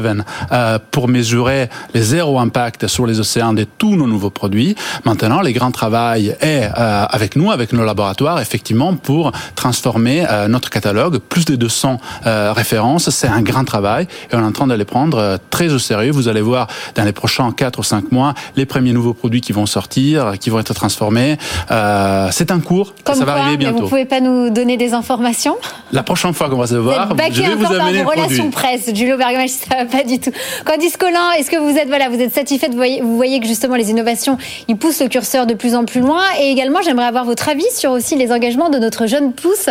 euh, 0.51 0.80
pour 0.91 1.08
mesurer 1.08 1.69
les 1.93 2.01
zéro 2.01 2.39
impact 2.39 2.88
sur 2.88 3.06
les 3.06 3.19
océans 3.19 3.54
de 3.54 3.65
tous 3.77 3.95
nos 3.95 4.08
nouveaux 4.08 4.30
produits. 4.30 4.75
Maintenant, 5.06 5.41
les 5.41 5.54
grands 5.54 5.71
travail 5.71 6.36
est 6.41 6.69
euh, 6.77 7.06
avec 7.10 7.36
nous, 7.36 7.51
avec 7.51 7.73
nos 7.73 7.86
laboratoires, 7.86 8.39
effectivement, 8.39 8.95
pour 8.95 9.32
transformer 9.56 10.25
euh, 10.30 10.47
notre 10.47 10.69
catalogue. 10.69 11.19
Plus 11.19 11.45
de 11.45 11.56
200 11.56 11.99
références, 12.23 13.10
c'est 13.10 13.27
un 13.27 13.41
grand 13.41 13.63
travail 13.63 14.08
et 14.32 14.36
on 14.36 14.39
est 14.39 14.45
en 14.45 14.51
train 14.51 14.67
de 14.67 14.73
les 14.73 14.86
prendre 14.86 15.38
très 15.49 15.73
au 15.73 15.80
sérieux. 15.80 16.12
Vous 16.12 16.27
allez 16.27 16.41
voir 16.41 16.67
dans 16.95 17.04
les 17.04 17.12
prochains 17.12 17.51
4 17.51 17.80
ou 17.80 17.84
5 17.84 18.12
mois 18.12 18.31
les 18.56 18.65
premiers 18.65 18.94
nouveaux 18.94 19.13
produits 19.13 19.41
qui 19.41 19.52
vont 19.52 19.65
sortir, 19.65 20.34
qui 20.39 20.50
vont 20.50 20.60
être 20.60 20.74
transformés. 20.74 21.38
Euh, 21.70 22.30
c'est 22.32 22.52
un 22.52 22.60
cours, 22.60 22.94
Comme 23.04 23.15
ça 23.15 23.26
va 23.26 23.34
arriver 23.34 23.58
bientôt. 23.58 23.84
Vous 23.84 23.89
pouvez 23.89 24.06
pas 24.06 24.22
nous 24.22 24.50
donner 24.50 24.78
des 24.78 24.94
informations 24.94 25.58
La 25.91 26.04
prochaine 26.04 26.34
fois 26.34 26.50
qu'on 26.50 26.58
va 26.58 26.67
se 26.67 26.76
voir, 26.76 27.15
je 27.32 27.41
vais 27.41 27.56
vous 27.56 27.65
amener 27.65 28.04
par 28.04 28.13
relations 28.13 28.50
presse. 28.50 28.89
Julio 28.94 29.17
Bergamaschi, 29.17 29.60
ça 29.70 29.78
va 29.78 29.86
pas 29.86 30.04
du 30.04 30.20
tout. 30.20 30.32
Candice 30.65 30.98
Collin, 30.98 31.32
est-ce 31.38 31.50
que 31.50 31.58
vous 31.58 31.78
êtes 31.78 31.88
voilà, 31.88 32.10
vous 32.10 32.20
êtes 32.20 32.34
satisfait 32.34 32.67
vous 32.70 32.78
voyez, 32.78 33.02
vous 33.02 33.15
voyez 33.15 33.39
que 33.39 33.48
justement 33.48 33.76
les 33.76 33.89
innovations, 33.89 34.38
ils 34.67 34.78
poussent 34.78 35.02
le 35.02 35.08
curseur 35.08 35.46
de 35.46 35.54
plus 35.54 35.76
en 35.76 35.86
plus 35.86 36.02
loin. 36.02 36.24
Et 36.39 36.52
également, 36.52 36.82
j'aimerais 36.82 37.06
avoir 37.06 37.26
votre 37.26 37.50
avis 37.50 37.70
sur 37.76 37.91
aussi 37.91 38.15
les 38.15 38.32
engagements 38.32 38.70
de 38.70 38.78
notre 38.78 39.08
jeune 39.08 39.34
pousse 39.34 39.70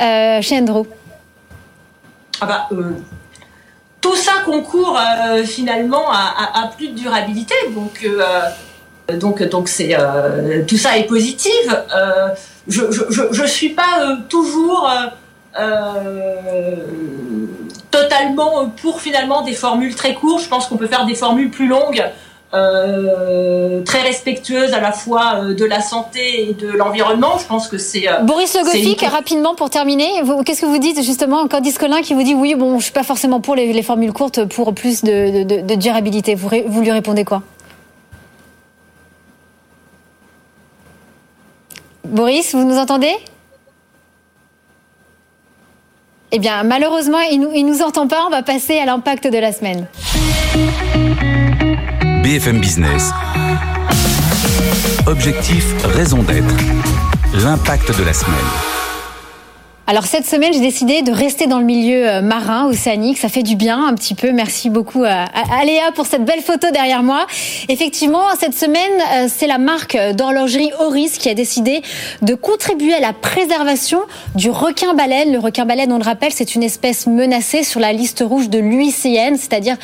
euh, 0.00 0.42
chez 0.42 0.58
Endro. 0.58 0.86
Ah 2.40 2.46
bah, 2.46 2.68
euh, 2.72 2.92
tout 4.02 4.16
ça 4.16 4.32
concourt 4.44 4.98
euh, 4.98 5.44
finalement 5.44 6.10
à, 6.10 6.70
plus 6.76 6.88
de 6.88 6.94
durabilité. 6.94 7.54
Donc, 7.70 8.04
euh, 8.04 8.22
euh, 9.10 10.62
tout 10.66 10.76
ça 10.76 10.98
est 10.98 11.04
positif. 11.04 11.68
je, 12.68 12.82
je, 13.30 13.44
suis 13.46 13.70
pas 13.70 14.18
toujours 14.28 14.90
totalement 17.90 18.68
pour 18.68 19.00
finalement 19.00 19.42
des 19.42 19.54
formules 19.54 19.94
très 19.94 20.14
courtes. 20.14 20.42
Je 20.42 20.48
pense 20.48 20.66
qu'on 20.66 20.76
peut 20.76 20.88
faire 20.88 21.06
des 21.06 21.14
formules 21.14 21.50
plus 21.50 21.68
longues 21.68 22.04
euh, 22.54 23.82
très 23.82 24.02
respectueuse 24.02 24.74
à 24.74 24.80
la 24.80 24.92
fois 24.92 25.36
euh, 25.36 25.54
de 25.54 25.64
la 25.64 25.80
santé 25.80 26.50
et 26.50 26.52
de 26.52 26.68
l'environnement. 26.68 27.38
Je 27.38 27.46
pense 27.46 27.66
que 27.66 27.78
c'est. 27.78 28.06
Euh, 28.06 28.18
Boris 28.20 28.54
Le 28.54 29.10
rapidement 29.10 29.54
pour 29.54 29.70
terminer, 29.70 30.08
qu'est-ce 30.44 30.60
que 30.60 30.66
vous 30.66 30.78
dites 30.78 31.02
justement 31.02 31.48
Candice 31.48 31.78
Colin 31.78 32.02
qui 32.02 32.12
vous 32.12 32.22
dit 32.22 32.34
oui, 32.34 32.54
bon, 32.54 32.78
je 32.78 32.84
suis 32.84 32.92
pas 32.92 33.04
forcément 33.04 33.40
pour 33.40 33.54
les, 33.54 33.82
formules 33.82 34.12
courtes 34.12 34.44
pour 34.44 34.74
plus 34.74 35.02
de, 35.02 35.76
durabilité. 35.76 36.34
Vous, 36.34 36.50
vous 36.66 36.80
lui 36.82 36.90
répondez 36.90 37.24
quoi? 37.24 37.42
Boris, 42.04 42.54
vous 42.54 42.64
nous 42.64 42.76
entendez? 42.76 43.14
Eh 46.32 46.38
bien, 46.38 46.62
malheureusement, 46.64 47.20
il 47.30 47.40
ne 47.40 47.46
nous, 47.46 47.66
nous 47.66 47.82
entend 47.82 48.08
pas. 48.08 48.24
On 48.26 48.30
va 48.30 48.42
passer 48.42 48.78
à 48.78 48.84
l'impact 48.84 49.26
de 49.26 49.38
la 49.38 49.52
semaine. 49.52 49.86
BFM 52.22 52.60
Business. 52.60 53.10
Objectif, 55.06 55.64
raison 55.84 56.22
d'être. 56.22 56.54
L'impact 57.42 57.98
de 57.98 58.04
la 58.04 58.12
semaine. 58.12 58.71
Alors 59.92 60.06
cette 60.06 60.24
semaine, 60.24 60.54
j'ai 60.54 60.60
décidé 60.60 61.02
de 61.02 61.12
rester 61.12 61.46
dans 61.46 61.58
le 61.58 61.66
milieu 61.66 62.08
euh, 62.08 62.22
marin, 62.22 62.66
océanique. 62.66 63.18
Ça 63.18 63.28
fait 63.28 63.42
du 63.42 63.56
bien 63.56 63.86
un 63.86 63.92
petit 63.92 64.14
peu. 64.14 64.32
Merci 64.32 64.70
beaucoup 64.70 65.04
à, 65.04 65.26
Léa 65.66 65.92
pour 65.94 66.06
cette 66.06 66.24
belle 66.24 66.40
photo 66.40 66.70
derrière 66.72 67.02
moi. 67.02 67.26
Effectivement, 67.68 68.22
cette 68.40 68.54
semaine, 68.54 68.90
euh, 69.14 69.26
c'est 69.28 69.46
la 69.46 69.58
marque 69.58 69.98
d'horlogerie 70.14 70.70
Oris 70.80 71.18
qui 71.18 71.28
a 71.28 71.34
décidé 71.34 71.82
de 72.22 72.32
contribuer 72.32 72.94
à 72.94 73.00
la 73.00 73.12
préservation 73.12 74.00
du 74.34 74.48
requin-baleine. 74.48 75.30
Le 75.30 75.38
requin-baleine, 75.38 75.92
on 75.92 75.98
le 75.98 76.04
rappelle, 76.04 76.32
c'est 76.32 76.54
une 76.54 76.62
espèce 76.62 77.06
menacée 77.06 77.62
sur 77.62 77.78
la 77.78 77.92
liste 77.92 78.24
rouge 78.26 78.48
de 78.48 78.58
l'UICN, 78.58 79.36
c'est-à-dire 79.36 79.76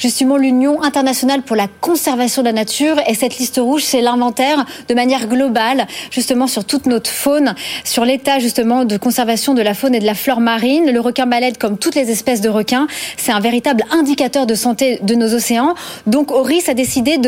justement 0.00 0.38
l'Union 0.38 0.82
internationale 0.82 1.42
pour 1.42 1.54
la 1.54 1.68
conservation 1.80 2.42
de 2.42 2.48
la 2.48 2.52
nature. 2.52 2.96
Et 3.06 3.14
cette 3.14 3.38
liste 3.38 3.60
rouge, 3.62 3.84
c'est 3.84 4.00
l'inventaire 4.00 4.66
de 4.88 4.94
manière 4.94 5.28
globale, 5.28 5.86
justement 6.10 6.48
sur 6.48 6.64
toute 6.64 6.86
notre 6.86 7.10
faune, 7.10 7.54
sur 7.84 8.04
l'état 8.04 8.40
justement 8.40 8.84
de 8.84 8.96
conservation 8.96 9.51
de 9.54 9.62
la 9.62 9.74
faune 9.74 9.94
et 9.94 10.00
de 10.00 10.06
la 10.06 10.14
flore 10.14 10.40
marine. 10.40 10.90
Le 10.90 11.00
requin 11.00 11.26
balède, 11.26 11.58
comme 11.58 11.78
toutes 11.78 11.94
les 11.94 12.10
espèces 12.10 12.40
de 12.40 12.48
requins, 12.48 12.86
c'est 13.16 13.32
un 13.32 13.40
véritable 13.40 13.84
indicateur 13.90 14.46
de 14.46 14.54
santé 14.54 14.98
de 15.02 15.14
nos 15.14 15.34
océans. 15.34 15.74
Donc 16.06 16.30
Oris 16.30 16.68
a 16.68 16.74
décidé 16.74 17.18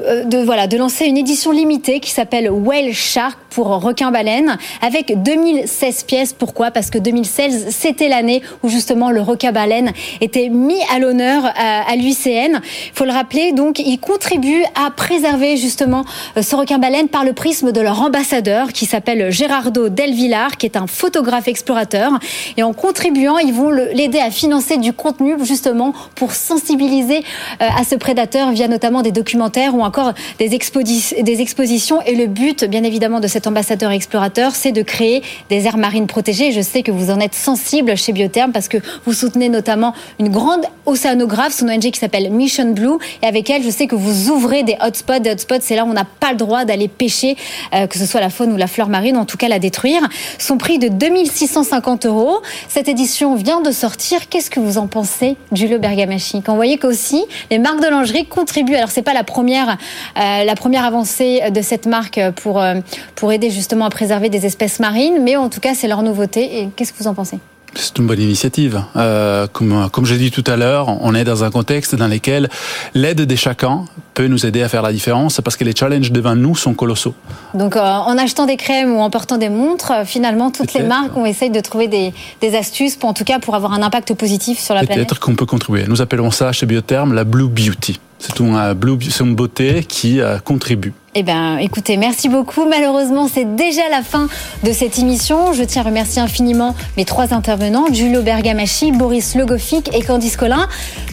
euh, 0.00 0.24
de 0.24 0.76
lancer 0.76 1.06
une 1.06 1.16
édition 1.16 1.50
limitée 1.50 2.00
qui 2.00 2.10
s'appelle 2.10 2.50
Whale 2.50 2.92
Shark 2.92 3.38
pour 3.54 3.68
requin-baleine 3.68 4.58
avec 4.82 5.22
2016 5.22 6.04
pièces. 6.04 6.32
Pourquoi? 6.32 6.70
Parce 6.70 6.90
que 6.90 6.98
2016, 6.98 7.68
c'était 7.70 8.08
l'année 8.08 8.42
où 8.62 8.68
justement 8.68 9.10
le 9.10 9.20
requin-baleine 9.20 9.92
était 10.20 10.48
mis 10.48 10.80
à 10.94 10.98
l'honneur 10.98 11.44
à, 11.56 11.94
l'UCN. 11.96 12.60
Il 12.60 12.92
faut 12.94 13.04
le 13.04 13.12
rappeler, 13.12 13.52
donc, 13.52 13.78
ils 13.78 13.98
contribuent 13.98 14.64
à 14.74 14.90
préserver 14.90 15.56
justement 15.56 16.04
euh, 16.36 16.42
ce 16.42 16.56
requin-baleine 16.56 17.08
par 17.08 17.24
le 17.24 17.32
prisme 17.32 17.72
de 17.72 17.80
leur 17.80 18.02
ambassadeur 18.02 18.72
qui 18.72 18.86
s'appelle 18.86 19.30
Gérardo 19.30 19.88
Del 19.88 20.12
Villar, 20.12 20.56
qui 20.56 20.66
est 20.66 20.76
un 20.76 20.86
photographe 20.86 21.48
explorateur. 21.48 22.10
Et 22.56 22.62
en 22.62 22.72
contribuant, 22.72 23.38
ils 23.38 23.52
vont 23.52 23.70
l'aider 23.70 24.18
à 24.18 24.30
financer 24.30 24.76
du 24.78 24.92
contenu 24.92 25.34
justement 25.44 25.92
pour 26.16 26.32
sensibiliser 26.32 27.18
euh, 27.60 27.68
à 27.78 27.84
ce 27.84 27.94
prédateur 27.94 28.50
via 28.50 28.68
notamment 28.68 29.02
des 29.02 29.12
documentaires 29.12 29.74
ou 29.74 29.82
encore 29.82 30.12
des, 30.38 30.54
expositions. 30.54 32.02
Et 32.02 32.14
le 32.16 32.26
but, 32.26 32.64
bien 32.64 32.82
évidemment, 32.82 33.20
de 33.20 33.28
ambassadeur 33.46 33.90
explorateur, 33.90 34.54
c'est 34.54 34.72
de 34.72 34.82
créer 34.82 35.22
des 35.50 35.66
aires 35.66 35.76
marines 35.76 36.06
protégées. 36.06 36.52
Je 36.52 36.60
sais 36.60 36.82
que 36.82 36.90
vous 36.90 37.10
en 37.10 37.20
êtes 37.20 37.34
sensible 37.34 37.96
chez 37.96 38.12
Biotherm 38.12 38.52
parce 38.52 38.68
que 38.68 38.78
vous 39.04 39.12
soutenez 39.12 39.48
notamment 39.48 39.94
une 40.18 40.28
grande 40.28 40.64
océanographe, 40.86 41.52
son 41.52 41.68
ONG 41.68 41.90
qui 41.90 41.98
s'appelle 41.98 42.30
Mission 42.30 42.72
Blue. 42.72 42.98
Et 43.22 43.26
avec 43.26 43.50
elle, 43.50 43.62
je 43.62 43.70
sais 43.70 43.86
que 43.86 43.94
vous 43.94 44.30
ouvrez 44.30 44.62
des 44.62 44.76
hotspots. 44.80 45.18
Des 45.20 45.30
hotspots, 45.30 45.60
c'est 45.60 45.76
là 45.76 45.84
où 45.84 45.88
on 45.88 45.94
n'a 45.94 46.04
pas 46.04 46.30
le 46.30 46.36
droit 46.36 46.64
d'aller 46.64 46.88
pêcher, 46.88 47.36
euh, 47.74 47.86
que 47.86 47.98
ce 47.98 48.06
soit 48.06 48.20
la 48.20 48.30
faune 48.30 48.52
ou 48.52 48.56
la 48.56 48.66
fleur 48.66 48.88
marine, 48.88 49.16
en 49.16 49.24
tout 49.24 49.36
cas 49.36 49.48
la 49.48 49.58
détruire. 49.58 50.02
Son 50.38 50.58
prix 50.58 50.78
de 50.78 50.88
2650 50.88 52.06
euros. 52.06 52.38
Cette 52.68 52.88
édition 52.88 53.34
vient 53.34 53.60
de 53.60 53.70
sortir. 53.70 54.28
Qu'est-ce 54.28 54.50
que 54.50 54.60
vous 54.60 54.78
en 54.78 54.86
pensez, 54.86 55.36
Giulio 55.52 55.78
Bergamaschi 55.78 56.42
Quand 56.42 56.52
vous 56.52 56.58
voyez 56.58 56.78
qu'aussi 56.78 57.24
les 57.50 57.58
marques 57.58 57.80
de 57.80 57.88
lingerie 57.88 58.26
contribuent. 58.26 58.76
Alors 58.76 58.90
c'est 58.90 59.02
pas 59.02 59.14
la 59.14 59.24
première, 59.24 59.76
euh, 60.18 60.44
la 60.44 60.54
première 60.54 60.84
avancée 60.84 61.42
de 61.50 61.62
cette 61.62 61.86
marque 61.86 62.20
pour 62.36 62.60
euh, 62.60 62.74
pour 63.14 63.32
aider 63.34 63.50
justement 63.50 63.84
à 63.84 63.90
préserver 63.90 64.28
des 64.28 64.46
espèces 64.46 64.80
marines, 64.80 65.22
mais 65.22 65.36
en 65.36 65.48
tout 65.48 65.60
cas 65.60 65.74
c'est 65.74 65.88
leur 65.88 66.02
nouveauté. 66.02 66.60
Et 66.60 66.68
qu'est-ce 66.74 66.92
que 66.92 66.98
vous 66.98 67.08
en 67.08 67.14
pensez? 67.14 67.38
C'est 67.76 67.98
une 67.98 68.06
bonne 68.06 68.20
initiative. 68.20 68.82
Euh, 68.96 69.46
comme, 69.52 69.88
comme 69.90 70.06
j'ai 70.06 70.16
dit 70.16 70.30
tout 70.30 70.44
à 70.46 70.56
l'heure, 70.56 70.88
on 71.02 71.14
est 71.14 71.24
dans 71.24 71.44
un 71.44 71.50
contexte 71.50 71.94
dans 71.94 72.06
lequel 72.06 72.48
l'aide 72.94 73.22
des 73.22 73.36
chacun 73.36 73.84
peut 74.14 74.28
nous 74.28 74.46
aider 74.46 74.62
à 74.62 74.68
faire 74.68 74.82
la 74.82 74.92
différence 74.92 75.40
parce 75.40 75.56
que 75.56 75.64
les 75.64 75.74
challenges 75.74 76.12
devant 76.12 76.36
nous 76.36 76.54
sont 76.54 76.74
colossaux. 76.74 77.14
Donc 77.54 77.76
euh, 77.76 77.80
en 77.80 78.16
achetant 78.16 78.46
des 78.46 78.56
crèmes 78.56 78.92
ou 78.92 79.00
en 79.00 79.10
portant 79.10 79.38
des 79.38 79.48
montres, 79.48 79.90
euh, 79.90 80.04
finalement 80.04 80.50
toutes 80.50 80.72
les 80.72 80.82
marques 80.82 81.16
ont 81.16 81.26
essayé 81.26 81.50
de 81.50 81.60
trouver 81.60 81.88
des, 81.88 82.14
des, 82.40 82.56
astuces 82.56 82.96
pour 82.96 83.08
en 83.08 83.14
tout 83.14 83.24
cas 83.24 83.40
pour 83.40 83.54
avoir 83.56 83.72
un 83.72 83.82
impact 83.82 84.14
positif 84.14 84.60
sur 84.60 84.74
la 84.74 84.84
planète. 84.84 85.08
Peut-être 85.08 85.20
qu'on 85.20 85.34
peut 85.34 85.46
contribuer. 85.46 85.84
Nous 85.88 86.00
appelons 86.00 86.30
ça 86.30 86.52
chez 86.52 86.66
Biotherm 86.66 87.12
la 87.12 87.24
Blue 87.24 87.48
Beauty. 87.48 87.98
C'est 88.26 88.40
une, 88.40 88.72
blue, 88.72 88.96
une 89.20 89.34
beauté 89.34 89.84
qui 89.86 90.22
euh, 90.22 90.38
contribue. 90.38 90.94
Eh 91.14 91.22
bien, 91.22 91.58
écoutez, 91.58 91.98
merci 91.98 92.30
beaucoup. 92.30 92.66
Malheureusement, 92.66 93.28
c'est 93.28 93.54
déjà 93.54 93.82
la 93.90 94.00
fin 94.00 94.28
de 94.62 94.72
cette 94.72 94.98
émission. 94.98 95.52
Je 95.52 95.62
tiens 95.62 95.82
à 95.82 95.84
remercier 95.84 96.22
infiniment 96.22 96.74
mes 96.96 97.04
trois 97.04 97.34
intervenants, 97.34 97.84
Giulio 97.92 98.22
Bergamaschi, 98.22 98.92
Boris 98.92 99.34
Logofic 99.34 99.94
et 99.94 100.00
Candice 100.00 100.38
Collin. 100.38 100.68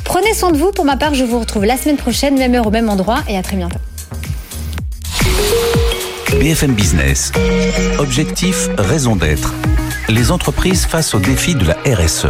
Prenez 0.06 0.34
soin 0.34 0.52
de 0.52 0.58
vous. 0.58 0.71
Pour 0.71 0.86
ma 0.86 0.95
part, 0.95 1.13
je 1.13 1.26
vous 1.26 1.39
retrouve 1.39 1.65
la 1.65 1.76
semaine 1.76 1.97
prochaine, 1.97 2.38
même 2.38 2.56
heure 2.56 2.67
au 2.67 2.71
même 2.71 2.89
endroit, 2.89 3.19
et 3.28 3.38
à 3.38 3.43
très 3.43 3.58
bientôt. 3.58 3.80
BFM 6.39 6.71
Business. 6.71 7.34
Objectif, 8.00 8.69
raison 8.78 9.17
d'être. 9.17 9.54
Les 10.08 10.32
entreprises 10.32 10.86
face 10.86 11.13
aux 11.13 11.19
défis 11.19 11.56
de 11.56 11.65
la 11.65 11.78
RSE. 11.93 12.28